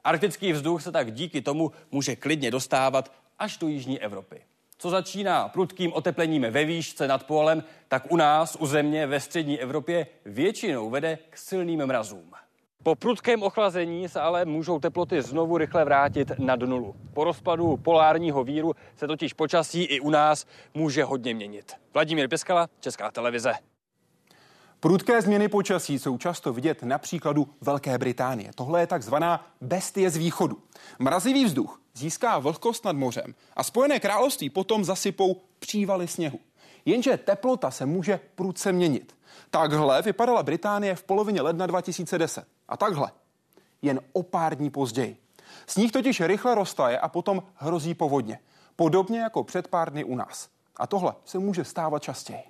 [0.04, 4.40] Arktický vzduch se tak díky tomu může klidně dostávat až do jižní Evropy.
[4.80, 9.60] Co začíná prudkým oteplením ve výšce nad polem, tak u nás, u země ve střední
[9.60, 12.30] Evropě, většinou vede k silným mrazům.
[12.82, 16.94] Po prudkém ochlazení se ale můžou teploty znovu rychle vrátit nad nulu.
[17.14, 21.72] Po rozpadu polárního víru se totiž počasí i u nás může hodně měnit.
[21.94, 23.52] Vladimír Peskala, Česká televize.
[24.80, 28.50] Prudké změny počasí jsou často vidět na příkladu Velké Británie.
[28.54, 30.62] Tohle je takzvaná bestie z východu.
[30.98, 36.40] Mrazivý vzduch získá vlhkost nad mořem a Spojené království potom zasypou přívaly sněhu.
[36.84, 39.16] Jenže teplota se může prudce měnit.
[39.50, 42.46] Takhle vypadala Británie v polovině ledna 2010.
[42.68, 43.10] A takhle.
[43.82, 45.16] Jen o pár dní později.
[45.66, 48.38] Sníh totiž rychle roztaje a potom hrozí povodně.
[48.76, 50.48] Podobně jako před pár dny u nás.
[50.76, 52.42] A tohle se může stávat častěji.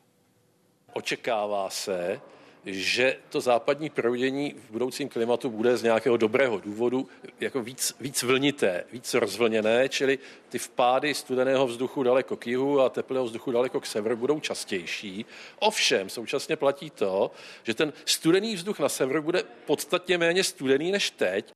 [0.92, 2.20] Očekává se,
[2.66, 7.08] že to západní proudění v budoucím klimatu bude z nějakého dobrého důvodu
[7.40, 10.18] jako víc, víc vlnité, víc rozvlněné, čili
[10.48, 15.26] ty vpády studeného vzduchu daleko k jihu a teplého vzduchu daleko k severu budou častější.
[15.58, 17.30] Ovšem současně platí to,
[17.62, 21.50] že ten studený vzduch na severu bude podstatně méně studený než teď.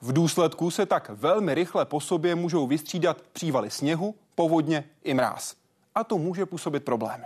[0.00, 5.54] V důsledku se tak velmi rychle po sobě můžou vystřídat přívaly sněhu, povodně i mráz.
[5.94, 7.24] A to může působit problémy.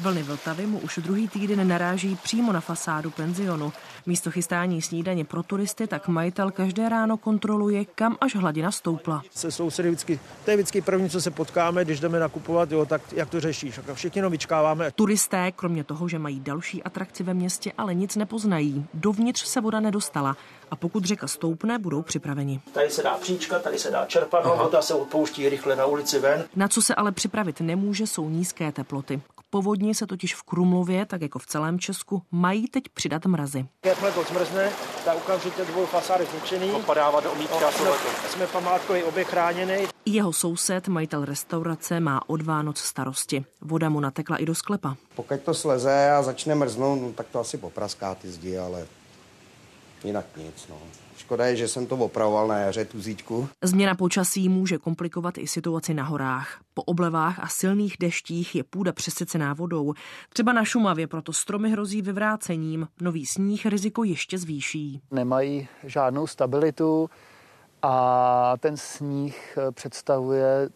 [0.00, 3.72] Vlny Vltavy mu už druhý týden naráží přímo na fasádu penzionu.
[4.06, 9.22] Místo chystání snídaně pro turisty tak majitel každé ráno kontroluje, kam až hladina stoupla.
[9.30, 13.02] Se sousedy vždycky, to je vždycky první, co se potkáme, když jdeme nakupovat, jo, tak
[13.12, 13.80] jak to řešíš?
[13.94, 14.90] Všichni jenom vyčkáváme.
[14.90, 18.86] Turisté, kromě toho, že mají další atrakci ve městě, ale nic nepoznají.
[18.94, 20.36] Dovnitř se voda nedostala
[20.70, 22.60] a pokud řeka stoupne, budou připraveni.
[22.72, 26.44] Tady se dá příčka, tady se dá čerpat, voda se odpouští rychle na ulici ven.
[26.56, 29.20] Na co se ale připravit nemůže, jsou nízké teploty.
[29.48, 33.66] K povodní se totiž v Krumlově, tak jako v celém Česku, mají teď přidat mrazy.
[33.84, 34.70] Jakmile to zmrzne,
[35.04, 36.70] tak okamžitě dvou fasády zničený.
[36.70, 37.70] Popadává do omítka.
[37.70, 37.90] Jsme,
[38.28, 39.86] jsme památkový objekt chráněný.
[40.06, 43.44] Jeho soused, majitel restaurace, má od Vánoc starosti.
[43.60, 44.96] Voda mu natekla i do sklepa.
[45.14, 48.86] Pokud to sleze a začne mrznout, no, tak to asi popraská ty zdi, ale
[50.04, 50.66] jinak nic.
[50.70, 50.76] No.
[51.16, 53.48] Škoda je, že jsem to opravoval na jaře, tu zítku.
[53.64, 56.60] Změna počasí může komplikovat i situaci na horách.
[56.74, 59.94] Po oblevách a silných deštích je půda přesycená vodou.
[60.28, 62.88] Třeba na Šumavě proto stromy hrozí vyvrácením.
[63.00, 65.00] Nový sníh riziko ještě zvýší.
[65.10, 67.10] Nemají žádnou stabilitu
[67.82, 70.68] a ten sníh představuje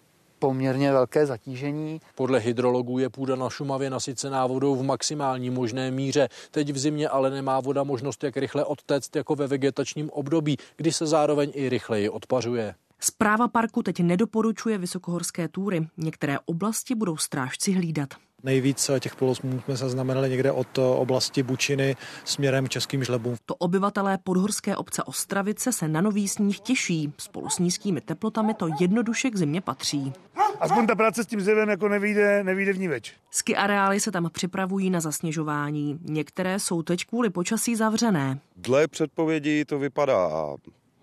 [0.43, 2.01] poměrně velké zatížení.
[2.15, 6.29] Podle hydrologů je půda na Šumavě nasycená vodou v maximální možné míře.
[6.51, 10.93] Teď v zimě ale nemá voda možnost jak rychle odtéct jako ve vegetačním období, kdy
[10.93, 12.75] se zároveň i rychleji odpařuje.
[13.01, 15.87] Zpráva parku teď nedoporučuje vysokohorské túry.
[15.97, 18.15] Některé oblasti budou strážci hlídat.
[18.45, 23.37] Nejvíc těch polosmů jsme zaznamenali někde od oblasti Bučiny směrem k českým žlebům.
[23.47, 27.13] To obyvatelé podhorské obce Ostravice se na nový sníh těší.
[27.19, 30.13] Spolu s nízkými teplotami to jednoduše k zimě patří.
[30.61, 33.13] Aspoň ta práce s tím zjevem jako nevíde, nevíde v ní več.
[33.31, 35.99] Ski areály se tam připravují na zasněžování.
[36.03, 38.39] Některé jsou teď kvůli počasí zavřené.
[38.57, 40.29] Dle předpovědí to vypadá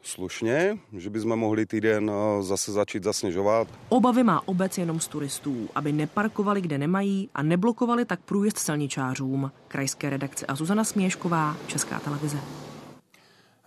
[0.02, 3.68] slušně, že bychom mohli týden eh, zase začít zasněžovat.
[3.90, 9.52] Obavy má obec jenom z turistů, aby neparkovali, kde nemají a neblokovali tak průjezd silničářům.
[9.68, 12.38] Krajské redakce a Zuzana Směšková, Česká televize.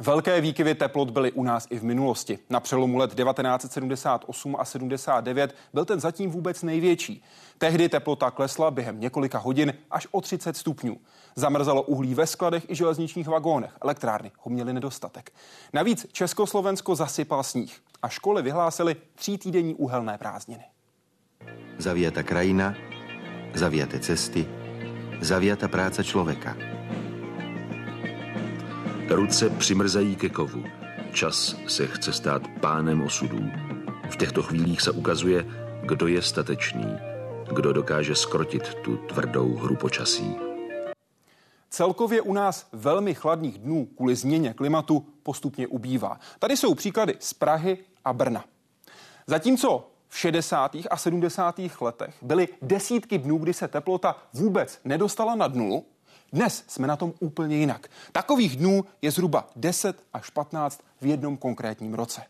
[0.03, 2.39] Velké výkyvy teplot byly u nás i v minulosti.
[2.51, 7.25] Na přelomu let 1978 a 79 byl ten zatím vůbec největší.
[7.59, 10.97] Tehdy teplota klesla během několika hodin až o 30 stupňů.
[11.37, 13.79] Zamrzalo uhlí ve skladech i železničních vagónech.
[13.83, 15.33] Elektrárny ho měly nedostatek.
[15.73, 20.65] Navíc Československo zasypal sníh a školy vyhlásily tří týdenní úhelné prázdniny.
[21.79, 22.75] Zaviata krajina,
[23.55, 24.47] zaviate cesty,
[25.21, 26.82] zaviata práce člověka.
[29.15, 30.65] Ruce přimrzají ke kovu.
[31.13, 33.51] Čas se chce stát pánem osudů.
[34.11, 35.47] V těchto chvílích se ukazuje,
[35.83, 36.97] kdo je statečný,
[37.55, 40.37] kdo dokáže skrotit tu tvrdou hru počasí.
[41.71, 46.19] Celkově u nás velmi chladných dnů kvůli změně klimatu postupně ubývá.
[46.39, 48.45] Tady jsou příklady z Prahy a Brna.
[49.27, 50.77] Zatímco v 60.
[50.91, 51.61] a 70.
[51.81, 55.87] letech byly desítky dnů, kdy se teplota vůbec nedostala nad nulu,
[56.33, 57.89] dnes jsme na tom úplně jinak.
[58.13, 62.23] Takových dnů je zhruba 10 až 15 v jednom konkrétním roce.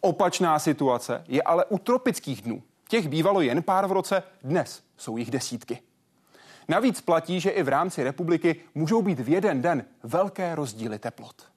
[0.00, 2.62] Opačná situace je ale u tropických dnů.
[2.88, 5.82] Těch bývalo jen pár v roce, dnes jsou jich desítky.
[6.68, 11.49] Navíc platí, že i v rámci republiky můžou být v jeden den velké rozdíly teplot.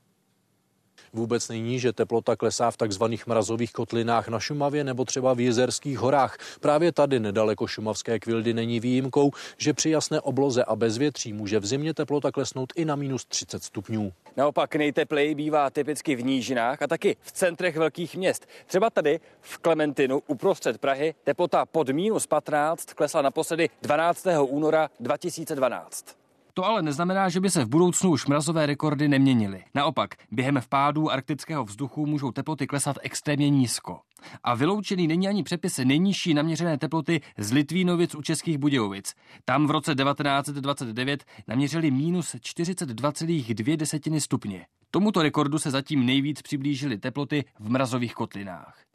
[1.13, 5.99] Vůbec není, že teplota klesá v takzvaných mrazových kotlinách na Šumavě nebo třeba v jezerských
[5.99, 6.37] horách.
[6.59, 11.65] Právě tady nedaleko šumavské kvildy není výjimkou, že při jasné obloze a bezvětří může v
[11.65, 14.13] zimě teplota klesnout i na minus 30 stupňů.
[14.37, 18.45] Naopak nejtepleji bývá typicky v nížinách a taky v centrech velkých měst.
[18.65, 24.27] Třeba tady v Klementinu uprostřed Prahy teplota pod minus 15 klesla naposledy 12.
[24.49, 26.22] února 2012.
[26.55, 29.63] To ale neznamená, že by se v budoucnu už mrazové rekordy neměnily.
[29.75, 33.99] Naopak, během vpádů arktického vzduchu můžou teploty klesat extrémně nízko.
[34.43, 39.13] A vyloučený není ani přepis nejnižší naměřené teploty z Litvínovic u Českých Budějovic.
[39.45, 44.65] Tam v roce 1929 naměřili minus 42,2 stupně.
[44.91, 48.92] Tomuto rekordu se zatím nejvíc přiblížily teploty v mrazových kotlinách.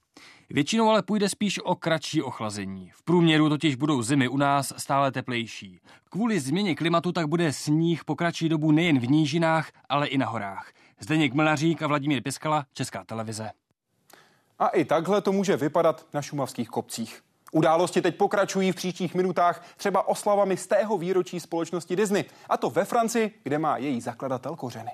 [0.50, 2.90] Většinou ale půjde spíš o kratší ochlazení.
[2.94, 5.80] V průměru totiž budou zimy u nás stále teplejší.
[6.10, 10.26] Kvůli změně klimatu tak bude sníh po kratší dobu nejen v nížinách, ale i na
[10.26, 10.72] horách.
[11.00, 13.50] Zdeněk Mlnařík a Vladimír Piskala, Česká televize.
[14.58, 17.22] A i takhle to může vypadat na šumavských kopcích.
[17.52, 22.24] Události teď pokračují v příštích minutách třeba oslavami z tého výročí společnosti Disney.
[22.48, 24.90] A to ve Francii, kde má její zakladatel kořeny.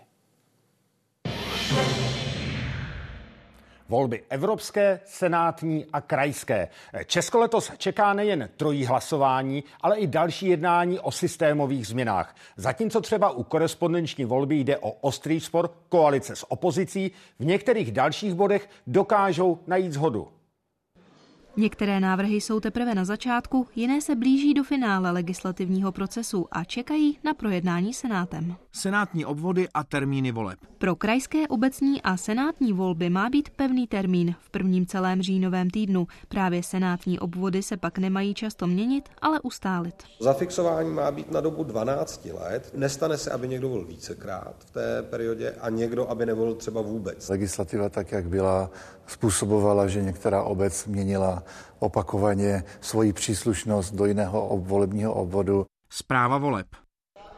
[3.89, 6.69] Volby evropské, senátní a krajské.
[7.07, 12.37] Česko letos čeká nejen trojí hlasování, ale i další jednání o systémových změnách.
[12.57, 18.35] Zatímco třeba u korespondenční volby jde o ostrý spor koalice s opozicí, v některých dalších
[18.35, 20.29] bodech dokážou najít zhodu.
[21.57, 27.19] Některé návrhy jsou teprve na začátku, jiné se blíží do finále legislativního procesu a čekají
[27.25, 28.57] na projednání Senátem.
[28.73, 30.59] Senátní obvody a termíny voleb.
[30.79, 36.07] Pro krajské, obecní a senátní volby má být pevný termín v prvním celém říjnovém týdnu.
[36.29, 39.95] Právě senátní obvody se pak nemají často měnit, ale ustálit.
[40.21, 42.71] Zafixování má být na dobu 12 let.
[42.75, 47.29] Nestane se, aby někdo volil vícekrát v té periodě a někdo, aby nevolil třeba vůbec.
[47.29, 48.71] Legislativa tak, jak byla,
[49.07, 51.43] způsobovala, že některá obec měnila
[51.79, 55.65] opakovaně svoji příslušnost do jiného volebního obvodu.
[55.91, 56.67] Zpráva voleb.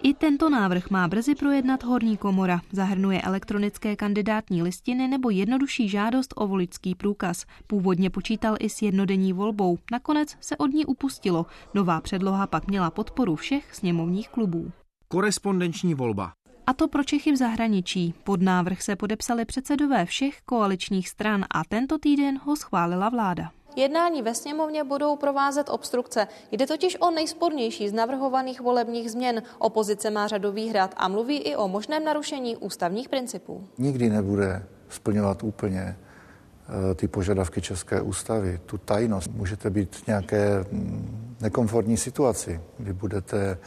[0.03, 2.61] I tento návrh má brzy projednat horní komora.
[2.73, 7.45] Zahrnuje elektronické kandidátní listiny nebo jednodušší žádost o voličský průkaz.
[7.67, 9.79] Původně počítal i s jednodenní volbou.
[9.93, 11.47] Nakonec se od ní upustilo.
[11.75, 14.71] Nová předloha pak měla podporu všech sněmovních klubů.
[15.09, 16.33] Korespondenční volba.
[16.69, 18.15] A to pro Čechy v zahraničí.
[18.25, 23.51] Pod návrh se podepsali předsedové všech koaličních stran a tento týden ho schválila vláda.
[23.77, 26.27] Jednání ve sněmovně budou provázet obstrukce.
[26.53, 29.43] Jde totiž o nejspornější z navrhovaných volebních změn.
[29.59, 33.65] Opozice má řadu výhrad a mluví i o možném narušení ústavních principů.
[33.79, 39.31] Nikdy nebude splňovat úplně eh, ty požadavky České ústavy, tu tajnost.
[39.31, 43.59] Můžete být v nějaké mm, nekomfortní situaci, kdy budete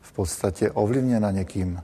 [0.00, 1.80] v podstatě ovlivněna někým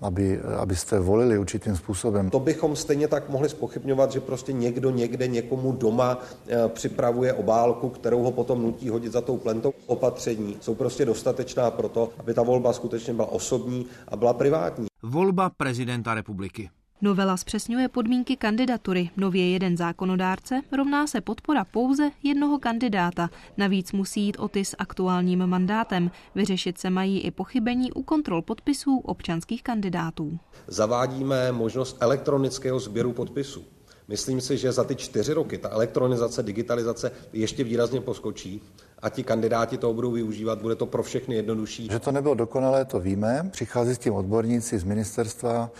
[0.00, 2.30] aby, abyste volili určitým způsobem.
[2.30, 6.18] To bychom stejně tak mohli spochybňovat, že prostě někdo někde někomu doma
[6.48, 9.72] e, připravuje obálku, kterou ho potom nutí hodit za tou plentou.
[9.86, 14.86] Opatření jsou prostě dostatečná pro to, aby ta volba skutečně byla osobní a byla privátní.
[15.02, 16.70] Volba prezidenta republiky.
[17.02, 19.10] Novela zpřesňuje podmínky kandidatury.
[19.16, 23.30] Nově jeden zákonodárce rovná se podpora pouze jednoho kandidáta.
[23.56, 26.10] Navíc musí jít o ty s aktuálním mandátem.
[26.34, 30.38] Vyřešit se mají i pochybení u kontrol podpisů občanských kandidátů.
[30.66, 33.64] Zavádíme možnost elektronického sběru podpisů.
[34.08, 38.62] Myslím si, že za ty čtyři roky ta elektronizace, digitalizace ještě výrazně poskočí
[39.02, 41.88] a ti kandidáti toho budou využívat, bude to pro všechny jednodušší.
[41.92, 43.48] Že to nebylo dokonalé, to víme.
[43.52, 45.70] Přichází s tím odborníci z ministerstva,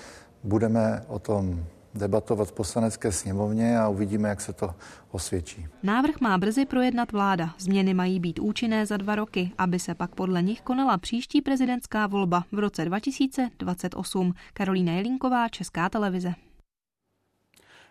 [0.44, 1.64] Budeme o tom
[1.94, 4.74] debatovat v poslanecké sněmovně a uvidíme, jak se to
[5.10, 5.66] osvědčí.
[5.82, 7.54] Návrh má brzy projednat vláda.
[7.58, 12.06] Změny mají být účinné za dva roky, aby se pak podle nich konala příští prezidentská
[12.06, 14.34] volba v roce 2028.
[14.52, 16.34] Karolína Jelinková, Česká televize.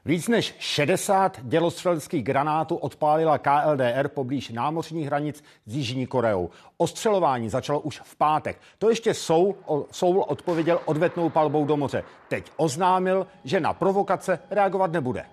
[0.05, 6.49] Víc než 60 dělostřeleckých granátů odpálila KLDR poblíž námořních hranic s Jižní Koreou.
[6.77, 8.61] Ostřelování začalo už v pátek.
[8.77, 9.55] To ještě Soul,
[9.91, 12.03] Soul odpověděl odvetnou palbou do moře.
[12.27, 15.25] Teď oznámil, že na provokace reagovat nebude.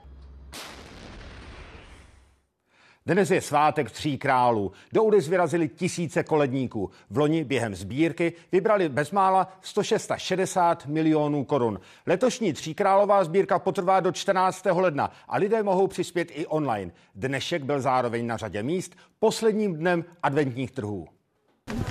[3.11, 4.73] Dnes je svátek tří králů.
[4.93, 6.91] Do ulic vyrazili tisíce koledníků.
[7.11, 11.81] V loni během sbírky vybrali bezmála 160 milionů korun.
[12.07, 14.67] Letošní tříkrálová sbírka potrvá do 14.
[14.73, 16.93] ledna a lidé mohou přispět i online.
[17.15, 21.07] Dnešek byl zároveň na řadě míst posledním dnem adventních trhů.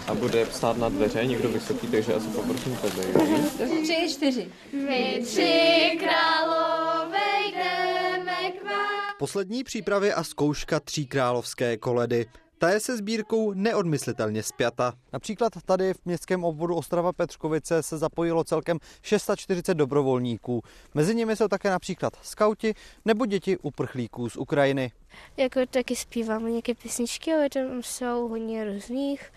[0.08, 3.04] A bude stát na dveře někdo vysoký, takže asi poprosím tebe.
[3.84, 4.48] Tři, čtyři.
[4.74, 6.99] My tři králové.
[9.20, 12.26] Poslední přípravy a zkouška tří královské koledy.
[12.58, 14.94] Ta je se sbírkou neodmyslitelně spjata.
[15.14, 20.62] Například tady v městském obvodu Ostrava Petřkovice se zapojilo celkem 640 dobrovolníků.
[20.94, 22.74] Mezi nimi jsou také například skauti
[23.06, 24.92] nebo děti uprchlíků z Ukrajiny.
[25.38, 29.32] Jako taky zpíváme nějaké písničky, ale tam jsou hodně různých.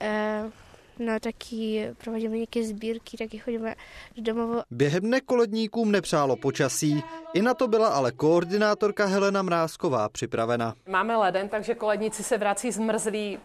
[0.00, 0.67] Eh
[0.98, 3.74] na taky provádíme nějaké sbírky, taky chodíme
[4.16, 4.62] do domova.
[4.70, 7.02] Během dne koledníkům nepřálo počasí,
[7.34, 10.74] i na to byla ale koordinátorka Helena Mrázková připravena.
[10.88, 13.38] Máme leden, takže koledníci se vrací zmrzlí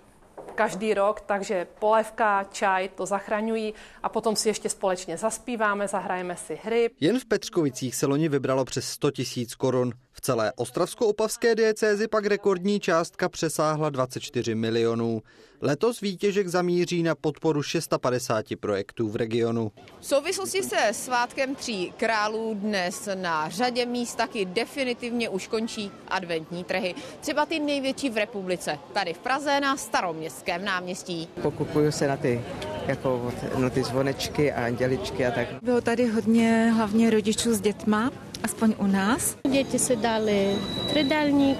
[0.55, 3.73] každý rok, takže polévka, čaj to zachraňují
[4.03, 6.89] a potom si ještě společně zaspíváme, zahrajeme si hry.
[6.99, 9.93] Jen v Peckovicích se loni vybralo přes 100 tisíc korun.
[10.13, 15.21] V celé ostravsko-opavské diecézi pak rekordní částka přesáhla 24 milionů.
[15.61, 19.71] Letos výtěžek zamíří na podporu 650 projektů v regionu.
[19.99, 26.63] V souvislosti se svátkem tří králů dnes na řadě míst taky definitivně už končí adventní
[26.63, 26.95] trhy.
[27.19, 28.79] Třeba ty největší v republice.
[28.93, 31.27] Tady v Praze na staroměstském náměstí.
[31.41, 32.41] Pokupuju se na ty
[32.87, 35.47] jako na ty zvonečky a anděličky a tak.
[35.61, 38.11] Bylo tady hodně hlavně rodičů s dětma,
[38.43, 39.37] aspoň u nás.
[39.51, 40.57] Děti si dali
[40.93, 41.59] trdelník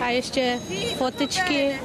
[0.00, 0.58] a ještě
[0.98, 1.80] fotičky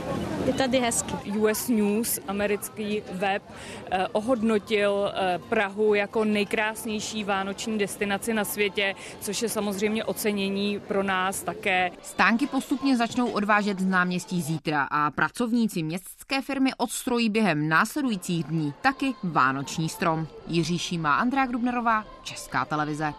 [0.46, 1.14] je tady hezky.
[1.32, 3.44] US News, americký web,
[3.92, 11.04] eh, ohodnotil eh, Prahu jako nejkrásnější vánoční destinaci na světě, což je samozřejmě ocenění pro
[11.04, 11.92] nás také.
[12.02, 18.74] Stánky postupně začnou odvážet z náměstí zítra a pracovníci městské firmy odstrojí během následujících dní
[18.82, 20.28] taky vánoční strom.
[20.48, 23.14] Jiří Šíma, Andrá Grubnerová, Česká televize.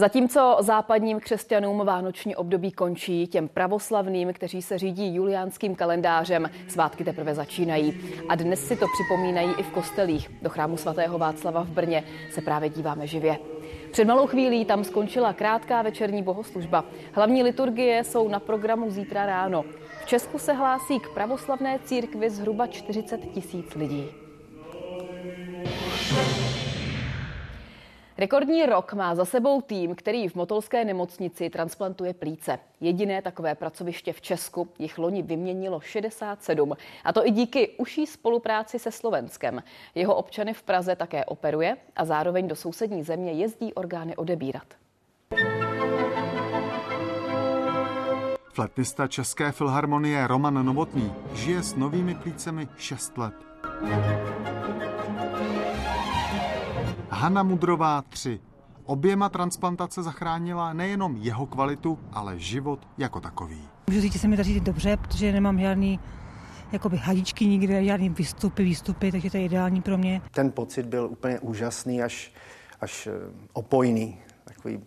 [0.00, 7.34] Zatímco západním křesťanům vánoční období končí, těm pravoslavným, kteří se řídí juliánským kalendářem, svátky teprve
[7.34, 8.00] začínají.
[8.28, 10.30] A dnes si to připomínají i v kostelích.
[10.42, 13.38] Do chrámu svatého Václava v Brně se právě díváme živě.
[13.90, 16.84] Před malou chvílí tam skončila krátká večerní bohoslužba.
[17.12, 19.64] Hlavní liturgie jsou na programu zítra ráno.
[20.02, 24.08] V Česku se hlásí k pravoslavné církvi zhruba 40 tisíc lidí.
[28.18, 32.58] Rekordní rok má za sebou tým, který v Motolské nemocnici transplantuje plíce.
[32.80, 36.76] Jediné takové pracoviště v Česku jich loni vyměnilo 67.
[37.04, 39.62] A to i díky užší spolupráci se Slovenskem.
[39.94, 44.66] Jeho občany v Praze také operuje a zároveň do sousední země jezdí orgány odebírat.
[48.52, 53.34] Fletnista České filharmonie Roman Novotný žije s novými plícemi 6 let.
[57.18, 58.40] Hanna Mudrová 3.
[58.84, 63.68] Oběma transplantace zachránila nejenom jeho kvalitu, ale život jako takový.
[63.86, 66.00] Můžu říct, že se mi daří dobře, protože nemám žádný
[66.72, 70.22] jakoby hadičky nikde, žádný výstupy, výstupy, takže to je ideální pro mě.
[70.30, 72.32] Ten pocit byl úplně úžasný, až,
[72.80, 73.12] až eh,
[73.52, 74.80] opojný, takový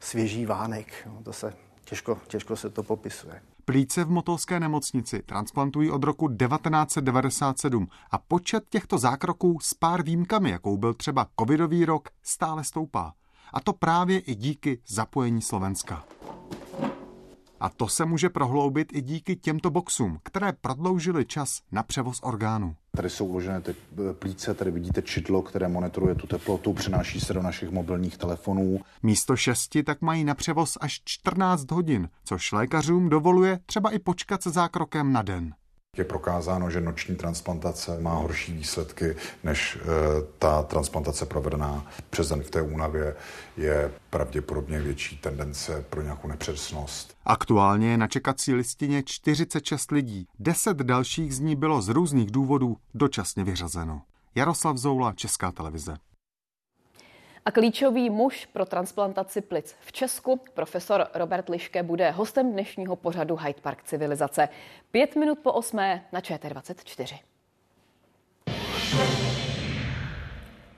[0.00, 0.92] svěží vánek.
[1.06, 1.52] No, to se
[1.84, 3.40] těžko, těžko se to popisuje.
[3.68, 10.50] Plíce v Motolské nemocnici transplantují od roku 1997 a počet těchto zákroků s pár výjimkami,
[10.50, 13.14] jakou byl třeba covidový rok, stále stoupá.
[13.52, 16.04] A to právě i díky zapojení Slovenska.
[17.60, 22.76] A to se může prohloubit i díky těmto boxům, které prodloužily čas na převoz orgánů.
[22.96, 23.74] Tady jsou uložené ty
[24.10, 28.80] eh, plíce, tady vidíte čidlo, které monitoruje tu teplotu, přenáší se do našich mobilních telefonů.
[29.02, 34.42] Místo 6 tak mají na převoz až 14 hodin, což lékařům dovoluje třeba i počkat
[34.42, 35.54] se zákrokem na den.
[35.96, 39.80] Je prokázáno, že noční transplantace má horší výsledky než e,
[40.38, 43.16] ta transplantace provedená přes den v té únavě.
[43.56, 47.16] Je pravděpodobně větší tendence pro nějakou nepřesnost.
[47.24, 50.26] Aktuálně je na čekací listině 46 lidí.
[50.38, 54.02] 10 dalších z ní bylo z různých důvodů dočasně vyřazeno.
[54.34, 55.96] Jaroslav Zoula, Česká televize.
[57.46, 63.36] A klíčový muž pro transplantaci plic v Česku, profesor Robert Liške, bude hostem dnešního pořadu
[63.36, 64.48] Hyde Park civilizace.
[64.90, 67.18] Pět minut po osmé na ČT24.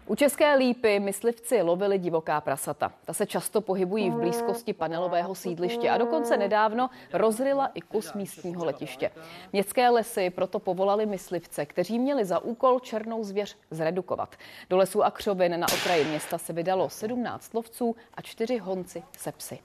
[0.08, 2.92] U České lípy myslivci lovili divoká prasata.
[3.04, 8.64] Ta se často pohybují v blízkosti panelového sídliště a dokonce nedávno rozryla i kus místního
[8.64, 9.10] letiště.
[9.52, 14.36] Městské lesy proto povolali myslivce, kteří měli za úkol černou zvěř zredukovat.
[14.70, 19.32] Do lesů a křovin na okraji města se vydalo 17 lovců a čtyři honci se
[19.32, 19.58] psy.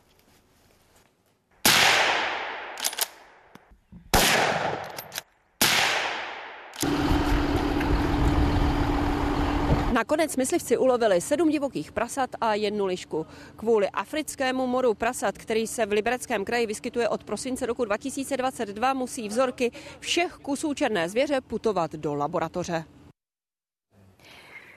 [9.93, 13.25] Nakonec myslivci ulovili sedm divokých prasat a jednu lišku.
[13.55, 19.29] Kvůli africkému moru prasat, který se v Libereckém kraji vyskytuje od prosince roku 2022, musí
[19.29, 22.83] vzorky všech kusů černé zvěře putovat do laboratoře.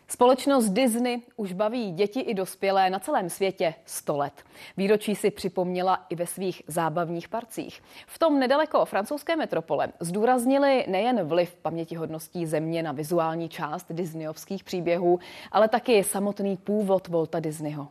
[0.09, 4.33] Společnost Disney už baví děti i dospělé na celém světě 100 let.
[4.77, 7.83] Výročí si připomněla i ve svých zábavních parcích.
[8.07, 15.19] V tom nedaleko francouzské metropole zdůraznili nejen vliv pamětihodností země na vizuální část disneyovských příběhů,
[15.53, 17.89] ale taky samotný původ Volta Disneyho.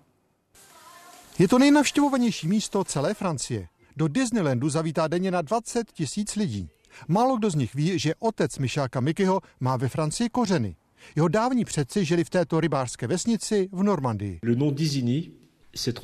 [1.40, 3.68] Je to nejnavštěvovanější místo celé Francie.
[3.98, 6.70] Do Disneylandu zavítá denně na 20 tisíc lidí.
[7.08, 10.76] Málo kdo z nich ví, že otec Myšáka Mickeyho má ve Francii kořeny.
[11.16, 14.40] Jeho dávní předci žili v této rybářské vesnici v Normandii.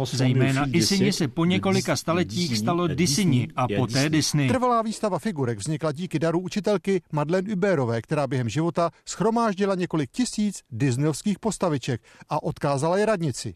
[0.03, 4.47] Zejména Isigny se po několika staletích stalo Disney a poté Disney.
[4.47, 10.61] Trvalá výstava figurek vznikla díky daru učitelky Madeleine Uberové, která během života schromáždila několik tisíc
[10.71, 13.55] disneyovských postaviček a odkázala je radnici.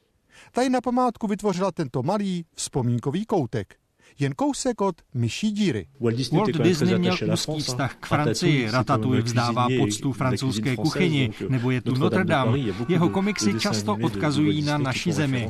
[0.52, 3.76] Ta na památku vytvořila tento malý vzpomínkový koutek
[4.20, 5.88] jen kousek od myší díry.
[6.00, 6.16] Walt
[6.64, 12.24] Disney měl úzký vztah k Francii, Ratatouille vzdává poctu francouzské kuchyni, nebo je tu Notre
[12.24, 12.60] Dame.
[12.88, 15.50] Jeho komiksy často odkazují na naší zemi.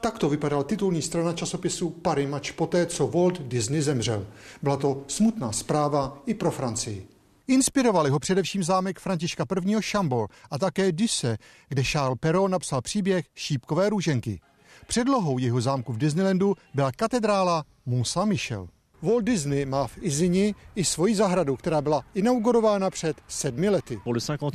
[0.00, 4.26] Takto vypadal titulní strana časopisu Paris Match poté, co Walt Disney zemřel.
[4.62, 7.06] Byla to smutná zpráva i pro Francii.
[7.48, 9.76] Inspirovali ho především zámek Františka I.
[9.80, 11.36] Chambord a také Dusse,
[11.68, 14.40] kde Charles Perrault napsal příběh Šípkové růženky.
[14.90, 18.68] Předlohou jeho zámku v Disneylandu byla katedrála Mont Saint-Michel.
[19.02, 24.00] Walt Disney má v Izini i svoji zahradu, která byla inaugurována před sedmi lety.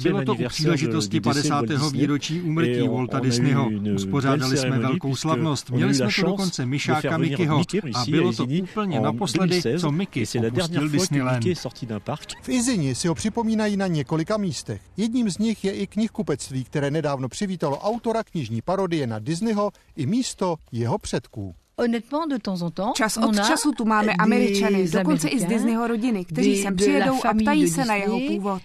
[0.04, 1.66] Bylo to u příležitosti 50.
[1.92, 3.70] výročí úmrtí Walta Disneyho.
[3.96, 5.70] Uspořádali jsme velkou slavnost.
[5.70, 7.62] Měli jsme tu dokonce Myšáka Mickeyho
[7.96, 11.46] a bylo to úplně naposledy, co Mickey opustil Disneyland.
[12.42, 14.82] V Izini si ho připomínají na několika místech.
[14.98, 20.06] Jedním z nich je i knihkupectví, které nedávno přivítalo autora knižní parodie na Disneyho i
[20.06, 21.56] místo jeho předků.
[22.96, 27.34] Čas od času tu máme Američany, dokonce i z Disneyho rodiny, kteří sem přijedou a
[27.34, 28.62] ptají se na jeho původ.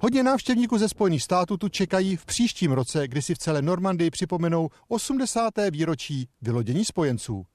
[0.00, 4.10] Hodně návštěvníků ze Spojených států tu čekají v příštím roce, kdy si v celé Normandii
[4.10, 5.54] připomenou 80.
[5.70, 7.46] výročí vylodění spojenců.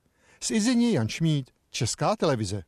[0.44, 2.64] Z Izini Jan Šmíd, Česká televize.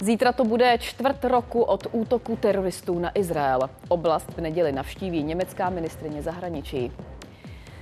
[0.00, 3.60] Zítra to bude čtvrt roku od útoku teroristů na Izrael.
[3.88, 6.92] Oblast v neděli navštíví německá ministrině zahraničí.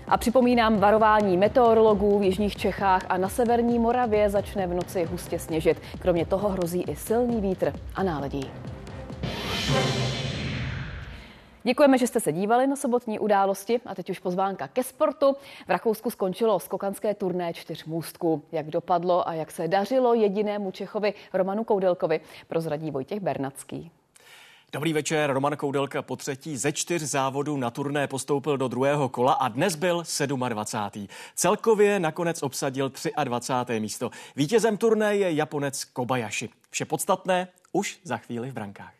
[0.08, 5.38] A připomínám varování meteorologů v jižních Čechách a na severní Moravě začne v noci hustě
[5.38, 5.82] sněžit.
[5.98, 8.50] Kromě toho hrozí i silný vítr a náledí.
[11.66, 15.36] Děkujeme, že jste se dívali na sobotní události a teď už pozvánka ke sportu.
[15.66, 18.42] V Rakousku skončilo skokanské turné čtyř můstků.
[18.52, 23.90] Jak dopadlo a jak se dařilo jedinému Čechovi Romanu Koudelkovi, prozradí Vojtěch Bernacký.
[24.72, 29.32] Dobrý večer, Roman Koudelka po třetí ze čtyř závodů na turné postoupil do druhého kola
[29.32, 30.02] a dnes byl
[30.48, 31.08] 27.
[31.34, 32.92] Celkově nakonec obsadil
[33.24, 33.80] 23.
[33.80, 34.10] místo.
[34.36, 36.48] Vítězem turné je Japonec Kobayashi.
[36.70, 38.94] Vše podstatné už za chvíli v brankách.